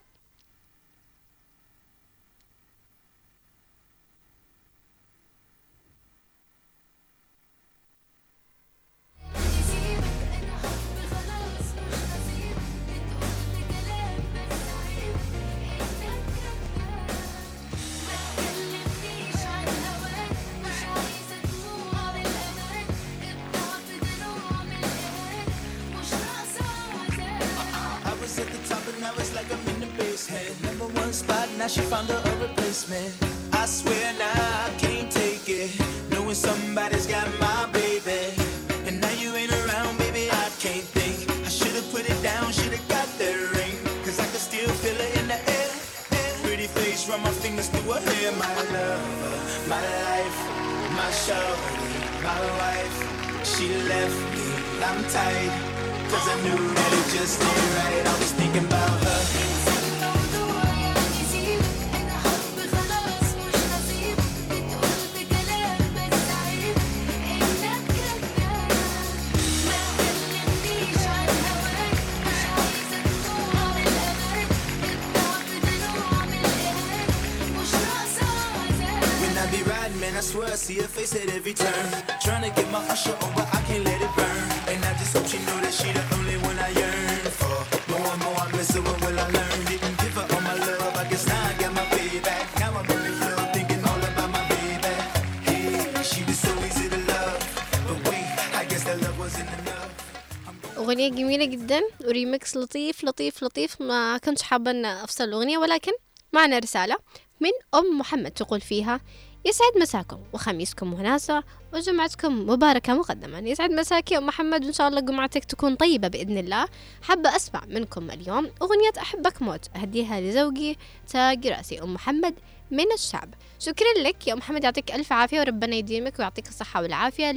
[101.73, 103.81] جدا وريمكس لطيف لطيف لطيف.
[103.81, 105.93] ما كنتش حابة أن أفصل الأغنية ولكن
[106.33, 106.97] معنا رسالة
[107.41, 109.01] من أم محمد تقول فيها
[109.45, 111.43] يسعد مساكم وخميسكم وناسة
[111.75, 116.39] وجمعتكم مباركة مقدما يسعد مساك يا أم محمد وإن شاء الله جمعتك تكون طيبة بإذن
[116.39, 116.69] الله.
[117.03, 119.67] حابة أسمع منكم اليوم أغنية أحبك موت.
[119.77, 122.35] أهديها لزوجي تاج رأسي أم محمد.
[122.73, 123.35] من الشعب.
[123.59, 127.33] شكرا لك يا محمد يعطيك ألف عافية وربنا يديمك ويعطيك الصحة والعافية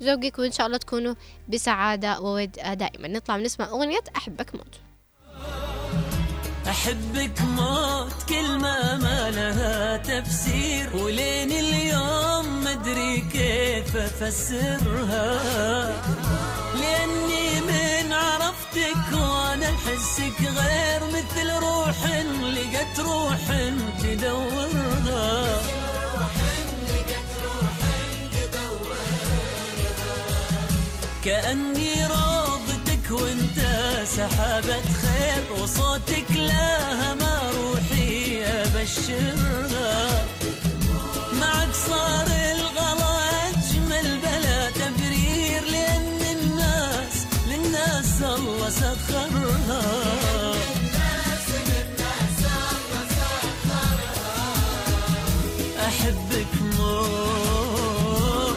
[0.00, 1.14] لزوجك وإن شاء الله تكونوا
[1.48, 3.08] بسعادة وود دائما.
[3.08, 4.80] نطلع ونسمع أغنية أحبك موت.
[6.68, 14.78] أحبك موت كلمة ما لها تفسير ولين اليوم مدري كيف من
[18.70, 22.06] عرفتك وأنا أحسك غير مثل روح
[22.42, 23.38] لقت روح
[24.02, 25.60] تدورها
[31.24, 33.58] كأني راضتك وأنت
[34.16, 40.24] سحابة خير وصوتك لها ما روحي أبشرها
[41.32, 42.69] معك صار الغلا
[48.70, 49.82] سخرها
[55.86, 58.56] أحبك موت.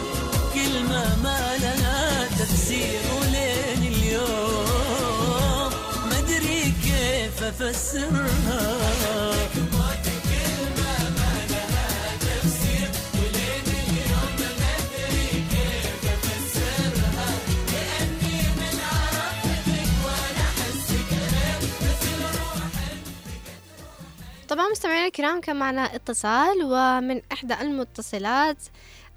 [0.54, 5.70] كلمة ما لها تفسير ولين اليوم.
[6.10, 8.43] ما أدري كيف أفسرها
[24.48, 28.56] طبعا مستمعينا الكرام كان معنا اتصال ومن إحدى المتصلات.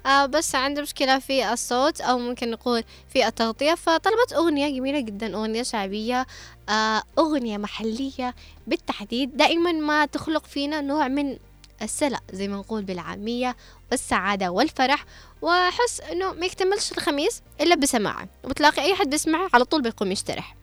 [0.06, 5.34] آه بس عنده مشكلة في الصوت أو ممكن نقول في التغطية فطلبت أغنية جميلة جدا
[5.36, 6.26] أغنية شعبية
[6.68, 8.34] آه أغنية محلية
[8.66, 9.36] بالتحديد.
[9.36, 11.38] دائما ما تخلق فينا نوع من
[11.82, 13.56] السلع زي ما نقول بالعامية
[13.90, 15.04] والسعادة والفرح.
[15.42, 20.56] وأحس إنه ما يكتملش الخميس إلا بسماعه وبتلاقي أي حد بيسمعه على طول بيقوم يشترح.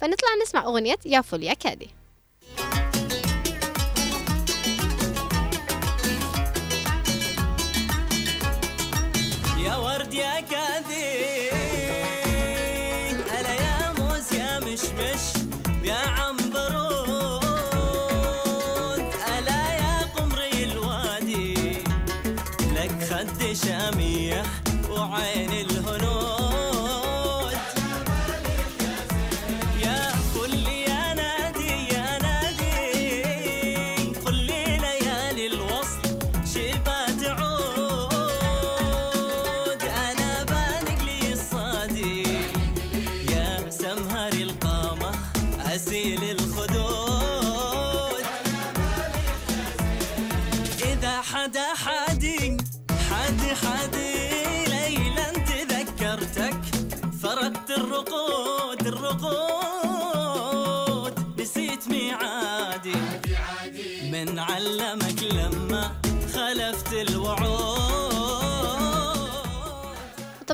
[0.00, 1.90] فنطلع نسمع أغنية يا فل يا كادي.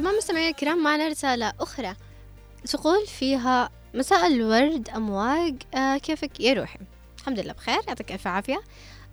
[0.09, 1.95] طبعا مستمعينا الكرام معنا رسالة أخرى
[2.65, 6.79] تقول فيها مساء الورد أمواج آه كيفك يا روحي؟
[7.19, 8.63] الحمد لله بخير يعطيك ألف عافية.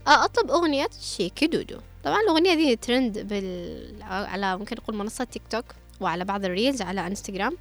[0.08, 1.80] آه أطلب أغنية شيكي دودو.
[2.04, 3.98] طبعا الأغنية دي ترند بال...
[4.04, 5.66] على ممكن نقول منصة تيك توك
[6.00, 7.58] وعلى بعض ال reels على إنستغرام.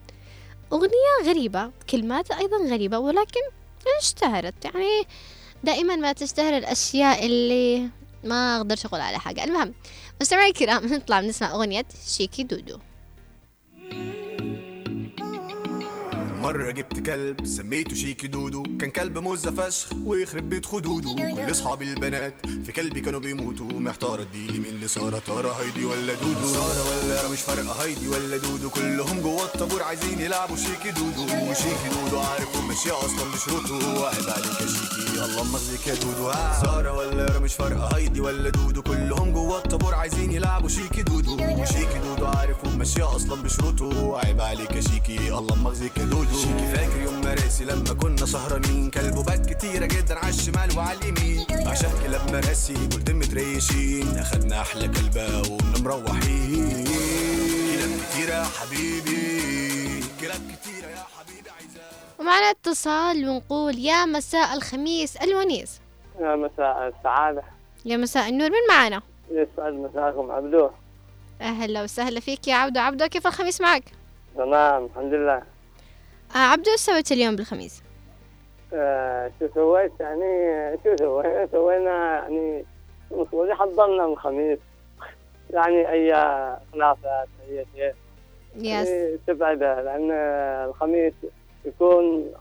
[0.73, 3.41] أغنية غريبة كلماتها أيضا غريبة ولكن
[4.01, 4.65] اشتهرت.
[4.65, 5.07] يعني
[5.65, 7.89] دائما ما تشتهر الأشياء اللي
[8.25, 9.45] ما أقدرش أقول على حاجة.
[9.45, 9.75] المهم
[10.21, 12.79] مستمعي الكرام نطلع نسمع أغنية شيكي دودو.
[16.45, 18.63] مرة جبت كلب سميته شيكي دودو.
[18.81, 21.15] كان كلب مزة فشخ ويخرب بيت خدوده.
[21.15, 22.35] كل اصحابي البنات
[22.67, 23.67] في كلبي كانوا بيموتوا.
[23.73, 28.37] محتار أديلي مين اللي سارة ترى هايدي ولا دودو؟ سارة ولا مش فارقة هايدي ولا
[28.37, 28.71] دودو.
[28.71, 31.23] كلهم جوه الطابور عايزين يلعبوا شيكي دودو.
[31.23, 34.07] وشيكي دودو عارف وماشية أصلا بشروطه.
[34.07, 36.33] عيب عليك يا شيكي الله مغزيك يا دودو.
[36.65, 38.83] سارة ولا مش فارقة هايدي ولا دودو.
[38.83, 41.35] كلهم جوه الطابور عايزين يلعبوا شيكي دودو.
[41.35, 44.19] وشيكي دودو عارف وماشية أصلا بشروطه.
[44.19, 46.34] عيب عليك يا شيكي الله مغزيك يا دودو.
[46.35, 47.65] شيكي فاكر يوم مراسي.
[47.65, 51.47] لما كنا سهرانين كلبه بات كتيرة جدا على الشمال وعلى اليمين.
[51.69, 56.85] عشان كلاب مراسي قلت متريشين اخدنا أحلى كلبة وقمنا مروحين.
[57.75, 60.05] كلاب كتيرة يا حبيبي.
[60.21, 61.51] كلاب كتيرة يا حبيبي
[62.19, 65.81] ومعنا اتصال ونقول يا مساء الخميس الونيس.
[66.21, 67.43] يا مساء السعادة.
[67.85, 70.71] يا مساء النور من معنا؟ يسعد مساكم عبدو.
[71.41, 72.81] أهلا وسهلا فيك يا عبدو.
[72.81, 73.85] عبدو كيف الخميس معك؟
[74.37, 75.54] تمام الحمد لله.
[76.35, 77.83] آه عبدو إيش سويت اليوم بالخميس؟
[78.73, 82.65] آه شو سويت؟ يعني شو سوينا سوينا يعني
[83.13, 84.59] المفروض حضرنا الخميس.
[85.51, 86.13] يعني أي
[86.73, 87.95] خلافات أي شيء.
[88.57, 90.11] يس يعني تبعدة لأن
[90.69, 91.13] الخميس
[91.65, 92.33] يكون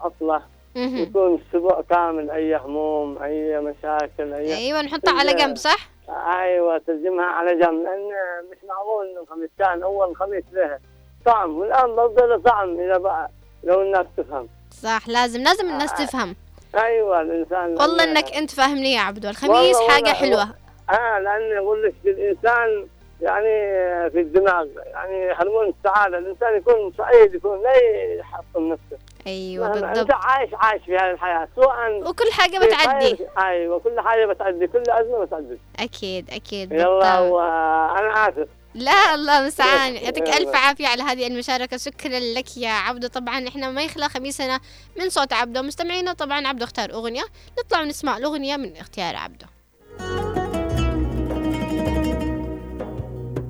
[0.76, 0.98] مهم.
[0.98, 7.26] يكون أسبوع كامل أي هموم أي مشاكل أي أيوه نحطها على جنب صح؟ أيوه ترجمها
[7.26, 8.10] على جنب لأن
[8.52, 10.80] مش معقول ان الخميس كان أول خميس له
[11.26, 12.80] طعم والآن برضه له طعم.
[12.80, 13.30] إذا بقى
[13.64, 14.48] لو الناس تفهم.
[14.72, 16.36] صح لازم لازم الناس تفهم.
[16.76, 20.48] أيوه الإنسان والله إنك أنت فاهمني يا عبدو الخميس والله- حلوة.
[20.90, 22.88] آه لأن يقول لك الإنسان
[23.22, 23.50] يعني
[24.10, 27.74] في الدماغ يعني هرمون السعادة الإنسان يكون سعيد يكون لا
[28.20, 28.98] يحطم نفسه.
[29.28, 33.18] أيوه مهما أنت بالضبط عايش عايش في هذه الحياة سواء وكل حاجة بتعدي.
[33.38, 35.58] أيوه كل حاجة بتعدي كل أزمة بتعدي.
[35.80, 37.20] أكيد أكيد يلا بالطبع.
[37.20, 38.48] وأنا آسف.
[38.76, 40.38] لا الله مستعان يعطيك يلا.
[40.38, 41.78] ألف عافية على هذه المشاركة.
[41.78, 43.08] شكرا لك يا عبدو.
[43.08, 44.60] طبعا إحنا ما يخلى خميسنا
[45.00, 45.62] من صوت عبدو.
[45.62, 47.24] مستمعينا طبعا عبدو اختار أغنية.
[47.60, 49.46] نطلع ونسمع الأغنية من اختيار عبدو.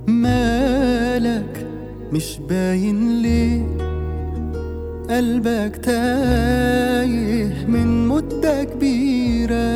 [0.07, 1.67] مالك
[2.11, 3.63] مش باين ليه؟
[5.09, 9.74] قلبك تايه من مدة كبيرة.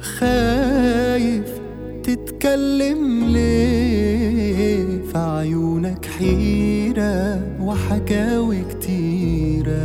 [0.00, 1.61] خايف
[2.02, 9.82] تتكلم ليه؟ في عيونك حيرة وحكاوي كتيرة.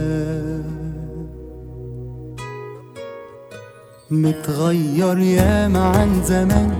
[4.11, 6.71] متغير ياما عن زمان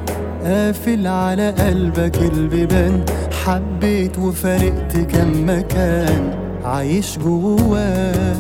[0.44, 3.06] قافل على قلبك البيبان.
[3.32, 6.34] حبيت وفارقت كم مكان
[6.64, 8.38] عايش جواك.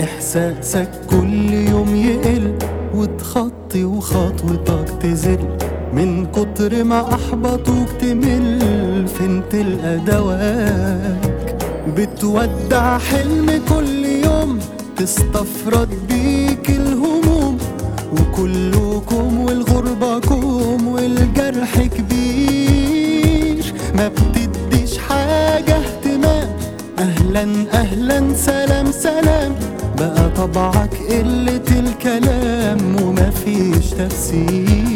[0.00, 2.58] إحساسك كل يوم يقل
[2.94, 5.38] وتخطي وخطوتك تزل.
[5.94, 11.56] من كتر ما أحبطوك تمل فين تلقى دواك
[11.96, 14.58] بتودع حلم كل يوم
[14.96, 17.58] تستفرد بيك الهموم
[18.12, 19.46] وكلكم
[20.28, 23.74] كوم والجرح كبير.
[23.94, 26.48] ما بتديش حاجة اهتمام
[26.98, 29.54] أهلا أهلا سلام سلام.
[29.98, 34.89] بقى طبعك قلة الكلام ومفيش تفسير.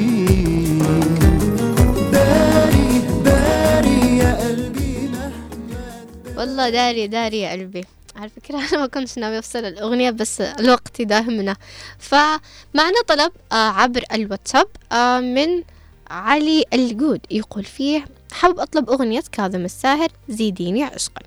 [6.55, 7.85] والله داري داري يا قلبي.
[8.17, 11.57] على فكرة أنا ما كنتش ناوي أفصل الأغنية بس الوقت يداهمنا.
[11.99, 15.63] فمعنا طلب آه، عبر الواتساب آه، من
[16.11, 17.21] علي الجود.
[17.31, 21.23] يقول فيه حابب أطلب أغنية كاظم الساهر زيديني عشقا.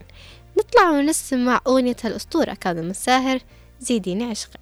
[0.59, 3.39] نطلع ونسمع أغنية الأسطورة كاظم الساهر
[3.79, 4.59] زيديني عشقا.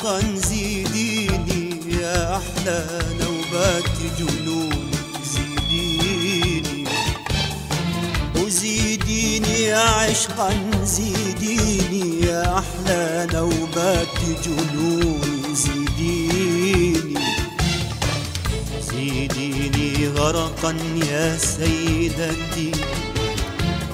[0.00, 2.84] عشقا زيديني يا أحلى
[3.20, 3.84] نوبات
[4.18, 4.90] جنون
[5.24, 6.84] زيديني.
[8.36, 10.50] وزيديني عشقا
[10.84, 17.18] زيديني يا أحلى نوبات جنون زيديني.
[18.82, 20.74] زيديني غرقا
[21.10, 22.72] يا سيدتي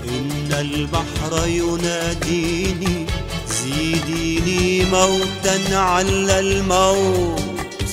[0.08, 3.05] إن البحر يناديني
[3.66, 7.90] زيديني موتا على الموت.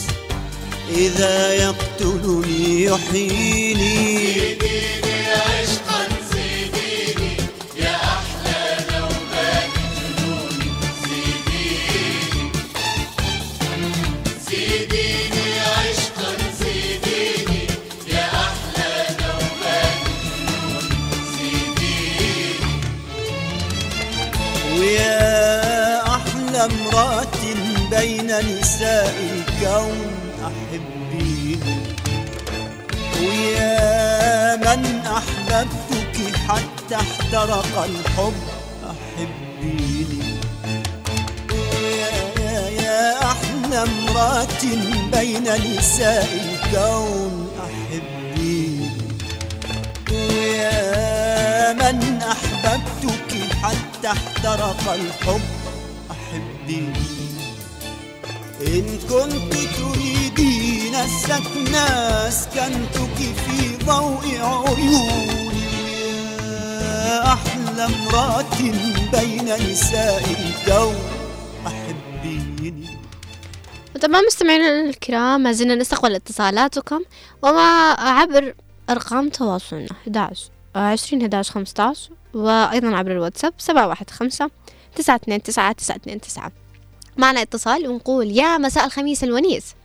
[0.98, 4.04] إذا يقتلني يحييني.
[26.66, 27.38] امرأة
[27.92, 28.28] بين
[28.60, 29.98] نساء الكون
[30.44, 31.60] أحبيني
[33.20, 38.34] ويا من أحببتك حتى احترق الحب
[38.84, 40.24] أحبيني
[41.52, 44.64] ويا يا, أحلى امرأة
[45.14, 45.44] بين
[45.78, 48.90] نساء الكون أحبيني
[50.12, 55.42] ويا من أحببتك حتى احترق الحب
[58.68, 65.24] إن كنت تريدين السكن أسكنتك في ضوء عيوني.
[67.24, 68.60] أحلى امرأة
[69.14, 70.96] بين نساء الكون
[71.68, 72.88] أحبيني
[73.96, 77.02] وطبعا مستمعينا الكرام ما زلنا نستقبل اتصالاتكم.
[77.42, 78.54] وما عبر
[78.90, 84.50] أرقام تواصلنا 11 20 11 15 وأيضا عبر الواتساب 715
[84.96, 86.63] 929 929
[87.18, 89.76] معنا اتصال ونقول يا مساء الخميس الونيس.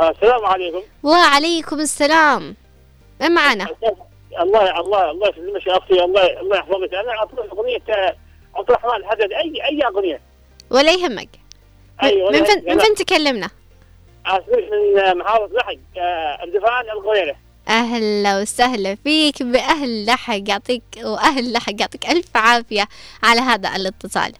[0.00, 0.82] السلام عليكم.
[1.02, 2.56] وعليكم السلام.
[3.20, 3.66] من معنا؟
[4.40, 6.04] الله الله الله يسلمك يا أختي.
[6.04, 6.94] الله الله يحفظك.
[6.94, 8.16] أنا اطلب أغنية آه،
[8.54, 10.20] عبد الرحمن الحدد اي أي أغنية؟
[10.70, 11.28] ولا يهمك.
[12.02, 13.50] أيوه من فين من فين تكلمنا؟
[14.26, 17.36] اسمك من آه، محافظه لحج آه، الدفان الغويرة.
[17.68, 20.48] أهلا وسهلا فيك بأهل لحق.
[20.48, 21.80] يعطيك وأهل لحق.
[21.80, 22.88] يعطيك ألف عافية
[23.22, 24.32] على هذا الاتصال.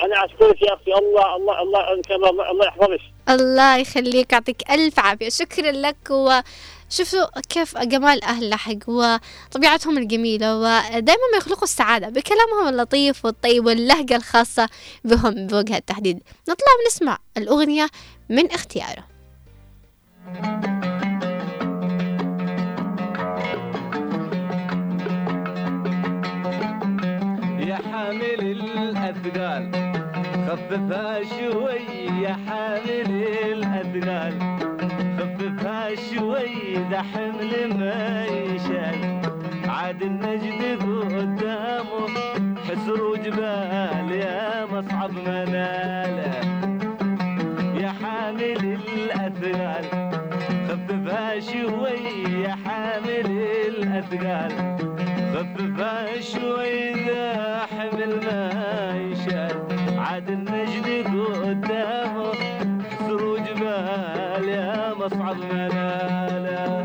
[0.00, 3.00] أنا أشكرك يا أختي الله الله الله الله, الله, الله يحفظك.
[3.28, 5.28] الله يخليك يعطيك ألف عافية.
[5.28, 12.08] شكرا لك وشوفوا كيف جمال أهل لحق وطبيعتهم الجميلة ودائما ما يخلقوا السعادة.
[12.08, 14.68] بكلامهم اللطيف والطيب واللهجة الخاصة
[15.04, 16.22] بهم بوجه التحديد.
[16.42, 17.88] نطلع ونسمع الأغنية
[18.28, 19.04] من اختياره.
[20.34, 20.91] يا
[29.12, 29.70] الأثقال
[30.48, 33.10] خففها شوي يا حامل
[33.52, 34.34] الأثقال
[35.18, 39.20] خففها شوي ذا حمل ما يشال
[39.68, 40.82] عاد النجد
[41.14, 42.08] قدامه
[42.68, 46.40] حسر وجبال يا مصعب مناله.
[47.80, 49.84] يا حامل الأثقال
[50.68, 53.26] خففها شوي يا حامل
[53.68, 54.52] الأثقال
[55.42, 58.50] خففها شوي ذا حمل ما
[59.10, 59.66] يشال
[59.98, 62.32] عاد النجد قدامه
[62.90, 66.82] حسر جبال يا مصعب مناله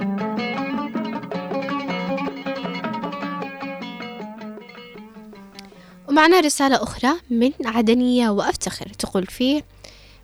[6.08, 9.64] ومعنا رسالة أخرى من عدنية وأفتخر تقول فيه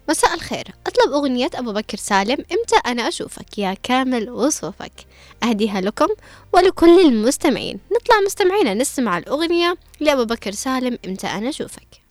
[0.10, 4.92] مساء الخير أطلب أغنية أبو بكر سالم إمتى أنا أشوفك؟ يا كامل وصوفك.
[5.44, 6.08] أهديها لكم
[6.54, 7.80] ولكل المستمعين.
[7.96, 12.04] نطلع مستمعينا نسمع الأغنية لأبو بكر سالم إمتى أنا أشوفك.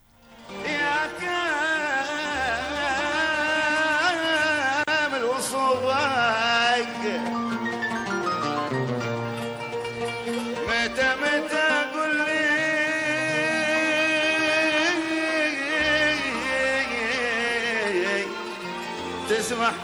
[19.29, 19.75] تسمح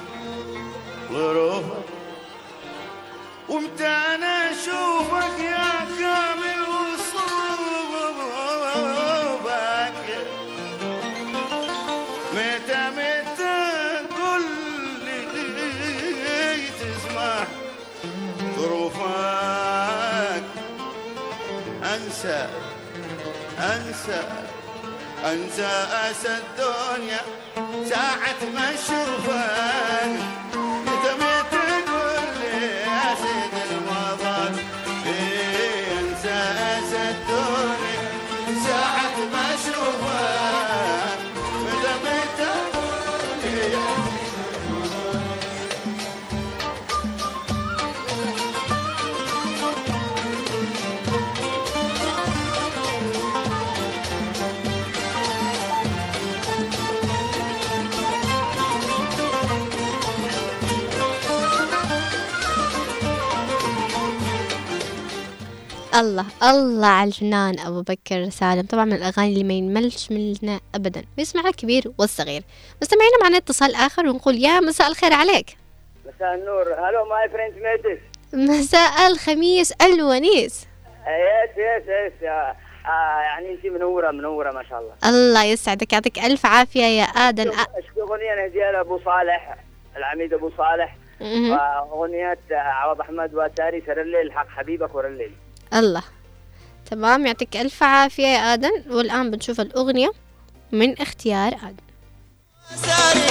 [1.12, 1.77] ظروفك
[3.48, 7.48] ومتى أنا أشوفك يا كامل وصوبك؟
[12.34, 13.58] متى متى
[14.18, 14.44] قل
[15.04, 15.20] لي
[16.80, 17.46] تسمح
[18.56, 20.44] ظروفك؟
[21.84, 22.40] أنسى
[23.58, 24.22] أنسى
[25.24, 25.70] أنسى
[26.10, 27.20] أسى الدنيا
[27.88, 30.47] ساعة ما أشوفك.
[65.98, 68.62] الله الله على الفنان أبو بكر سالم.
[68.62, 71.04] طبعا من الأغاني اللي ما ينملش منها أبدا.
[71.16, 72.42] بيسمعها الكبير والصغير.
[72.82, 75.56] مستمعينا معنا اتصال آخر ونقول يا مساء الخير عليك.
[76.06, 76.62] مساء النور.
[76.74, 78.00] hello my friend ميتس
[78.32, 80.66] مساء الخميس الونيس.
[81.06, 82.22] yes yes yes.
[82.22, 84.94] آه، آه، يعني انت منورة منورة ما شاء الله.
[85.04, 87.50] الله يسعدك يعطيك ألف عافية يا آدم.
[87.52, 89.56] أ- اشكي أغنية نهديها لأبو صالح
[89.96, 90.96] العميد أبو صالح.
[91.90, 95.32] واغنيه عوض أحمد وأتاري سر الليل حق حبيبك ور الليل
[95.74, 96.02] الله.
[96.90, 98.82] تمام يعطيك ألف عافية يا آدم.
[98.90, 100.12] والآن بنشوف الأغنية
[100.72, 101.88] من اختيار آدم.
[102.72, 103.28] وساري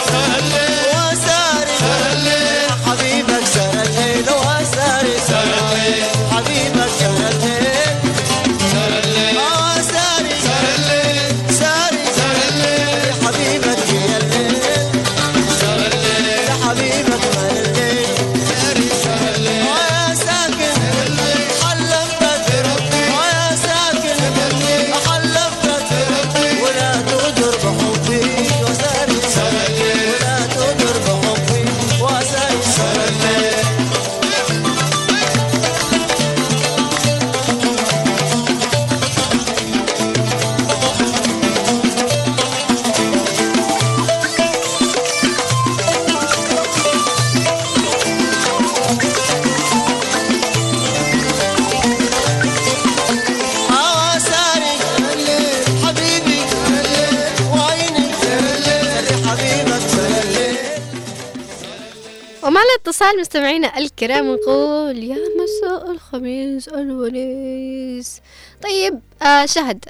[63.08, 68.22] اتصال مستمعينا الكرام نقول يا مساء الخميس الونيس
[68.64, 69.86] طيب آه شهد.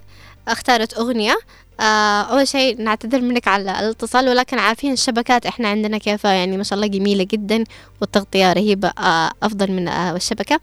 [0.48, 1.38] اختارت أغنية.
[1.80, 6.64] آه أول شيء نعتذر منك على الاتصال ولكن عارفين الشبكات إحنا عندنا كيف يعني ما
[6.64, 7.64] شاء الله جميلة جدا
[8.02, 10.60] والتغطية رهيبة آه أفضل من آه الشبكة.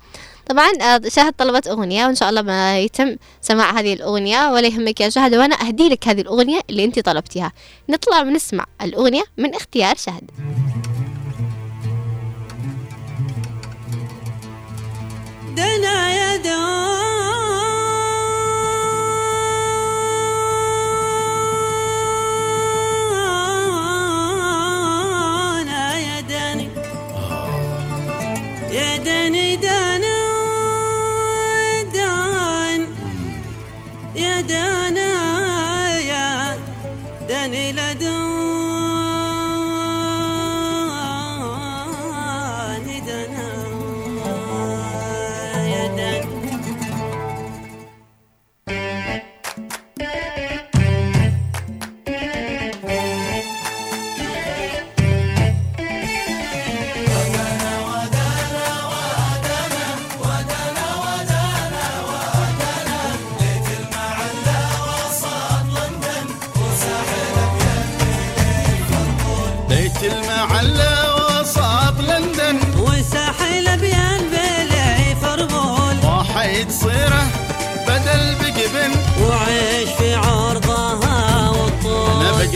[0.49, 4.53] طبعا آه، شاهد طلبت أغنية وإن شاء الله ما يتم سماع هذه الأغنية.
[4.53, 7.53] ولا يهمك يا شاهد وأنا أهدي لك هذه الأغنية اللي أنت طلبتيها.
[7.89, 10.31] نطلع ونسمع الأغنية من اختيار شاهد
[15.57, 16.37] دنا يا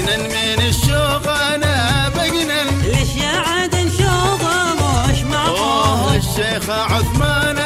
[0.09, 2.81] بجنن من الشوق أنا بجنن.
[2.83, 4.75] ليش يا عدن شوقه
[5.13, 7.58] مش أوه معقول الشيخ عثمان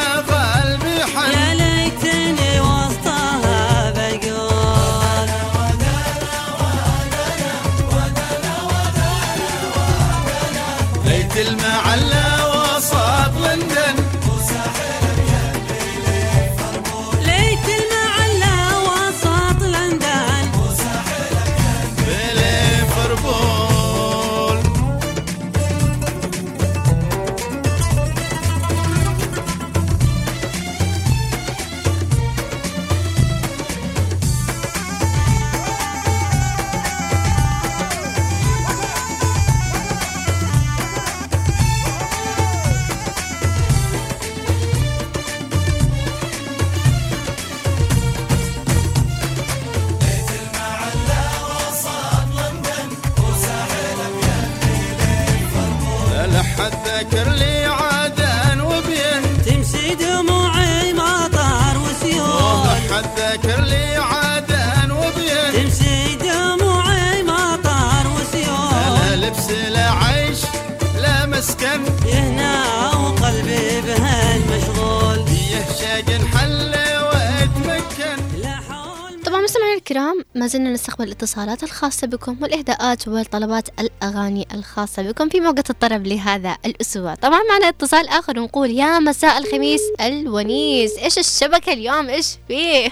[79.93, 86.07] الكرام ما زلنا نستقبل الاتصالات الخاصة بكم والإهداءات والطلبات الأغاني الخاصة بكم في موقع الطرب
[86.07, 87.14] لهذا الأسبوع.
[87.14, 92.88] طبعا معنا اتصال آخر ونقول يا مساء الخميس الونيس إيش الشبكة اليوم؟ إيش فيه؟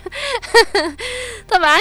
[1.55, 1.79] طبعا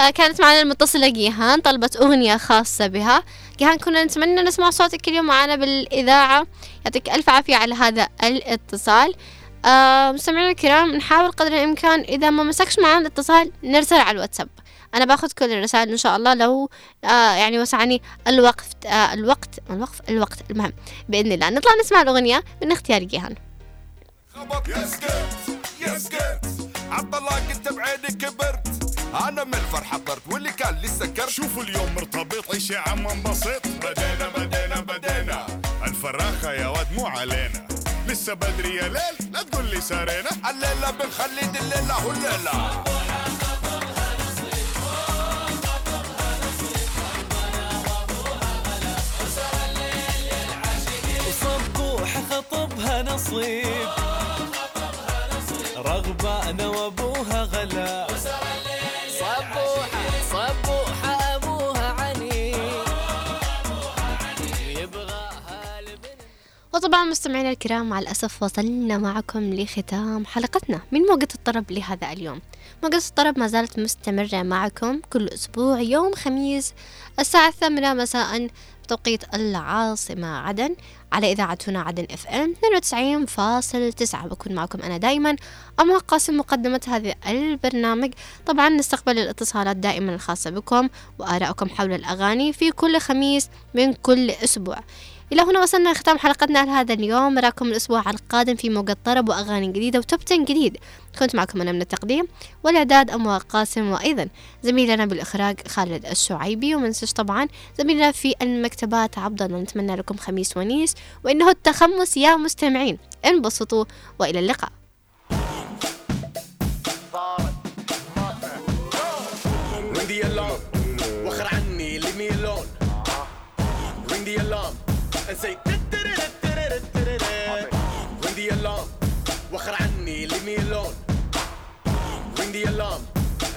[0.00, 3.22] آه، كانت معنا المتصلة جيهان طلبت أغنية خاصة بها.
[3.58, 6.46] جيهان كنا نتمنى نسمع صوتك اليوم معنا بالإذاعة.
[6.84, 9.14] يعطيك ألف عافية على هذا الاتصال.
[9.64, 14.48] آه مستمعينا الكرام نحاول قدر الإمكان إذا ما مسكش معنا الاتصال نرسل على الواتساب.
[14.94, 16.70] أنا باخذ كل الرسائل إن شاء الله لو
[17.04, 20.72] آه يعني وسعني الوقت آه الوقت الوقف الوقت المهم.
[21.08, 21.50] بإذن الله.
[21.50, 23.34] نطلع نسمع الأغنية من اختيار جيهان.
[28.08, 28.68] كبرت.
[29.28, 31.28] أنا من الفرحة طرت واللي كان لسه كرت.
[31.28, 32.54] شوفوا اليوم مرتبط.
[32.54, 35.46] عيش يا عم انبسط بدينا بدينا بدينا.
[35.86, 37.79] الفراخة يا واد مو علينا.
[38.10, 39.32] لسه بدري يا ليل.
[39.32, 40.30] لا تقول لي سارينا.
[40.50, 42.84] الليلة بنخلي دي الليلة هو الليلة.
[51.28, 53.88] وصبوح خطبها نصيب.
[55.76, 58.06] رغبة أنا وأبوها غلا.
[66.74, 72.40] وطبعا مستمعينا الكرام مع الأسف وصلنا معكم لختام حلقتنا من موجة الطرب لهذا اليوم.
[72.82, 76.74] موجة الطرب ما زالت مستمرة معكم كل أسبوع يوم خميس
[77.18, 78.48] الساعة الثامنة مساء
[78.84, 80.76] بتوقيت العاصمة عدن
[81.12, 82.54] على إذاعة هنا عدن إف إم
[84.04, 85.36] 92.9 بكون معكم أنا دايما
[85.80, 88.12] أما قاسم مقدمة هذا البرنامج.
[88.46, 94.78] طبعا نستقبل الاتصالات دائما الخاصة بكم وآرائكم حول الأغاني في كل خميس من كل أسبوع.
[95.32, 97.34] إلى هنا وصلنا لختام حلقتنا لهذا اليوم.
[97.34, 100.76] نراكم الأسبوع القادم في موجة طرب وأغاني جديدة وتوب 10 جديد.
[101.18, 102.28] كنت معكم أنا من التقديم
[102.64, 104.28] والإعداد أموال قاسم وأيضا.
[104.62, 107.48] زميلنا بالإخراج خالد الشعيبي ومنسش طبعا.
[107.78, 110.94] زميلنا في المكتبات عبد الله نتمنى لكم خميس ونيس.
[111.24, 112.98] وإنه التخمس يا مستمعين.
[113.24, 113.84] انبسطوا
[114.18, 114.79] وإلى اللقاء.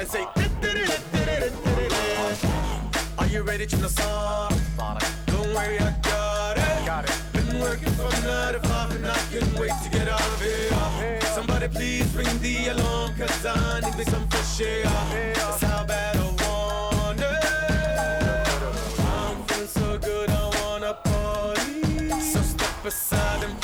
[0.04, 0.28] And say
[3.18, 4.54] are you ready to start
[5.28, 9.16] don't worry I got it got it been working from nine to five and I
[9.32, 13.97] can't wait to get out of here somebody please ring the alarm cause I need
[13.97, 14.84] me some fresh air
[15.36, 17.45] that's how bad I want it
[18.99, 23.62] I'm feeling so good I wanna party so step aside and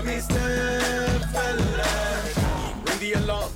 [0.00, 1.96] الخميس وخميسنا فله
[2.86, 3.50] Ring the alarm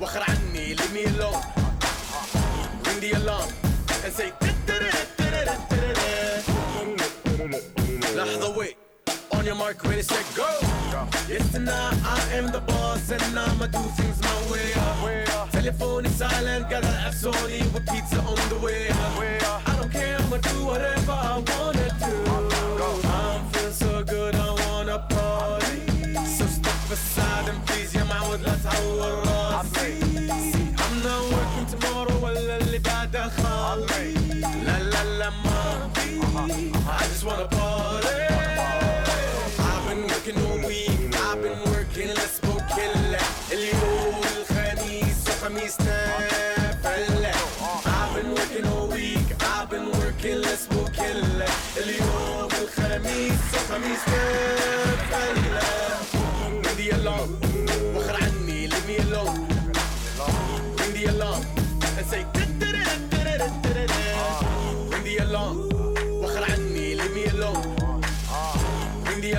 [0.00, 1.42] وخر عني leave me alone
[2.86, 3.50] Ring the alarm
[4.04, 4.32] and say
[8.16, 8.76] لحظة wait
[9.32, 10.48] On your mark, ready, set, go
[11.28, 16.68] Yes, tonight I am the boss And I'ma do things my way Telephone is silent,
[16.70, 21.12] got an app Sony with pizza on the way I don't care, I'ma do whatever
[21.12, 22.14] I wanna do
[23.16, 28.54] I'm feeling so good, I wanna party So step aside and please يا معود لا
[28.64, 30.00] تعور راسي
[30.78, 34.14] I'm not working tomorrow ولا اللي بعده خالي
[34.64, 36.20] لا لا لا ما في
[36.88, 38.20] I just wanna party
[39.58, 43.20] I've been working all week I've been working الاسبوع كله
[43.52, 45.98] اليوم الخميس وخميسنا
[46.82, 47.32] فله
[47.84, 51.46] I've been working all week I've been working الاسبوع كله
[51.76, 52.13] اليوم
[53.65, 53.81] Ring
[56.77, 57.29] the alarm
[57.95, 58.69] وخر عني
[60.93, 61.43] the alarm
[61.97, 62.25] and say
[64.91, 65.57] Ring the alarm
[66.21, 67.63] وخر عني leave me alone
[69.07, 69.31] Ring the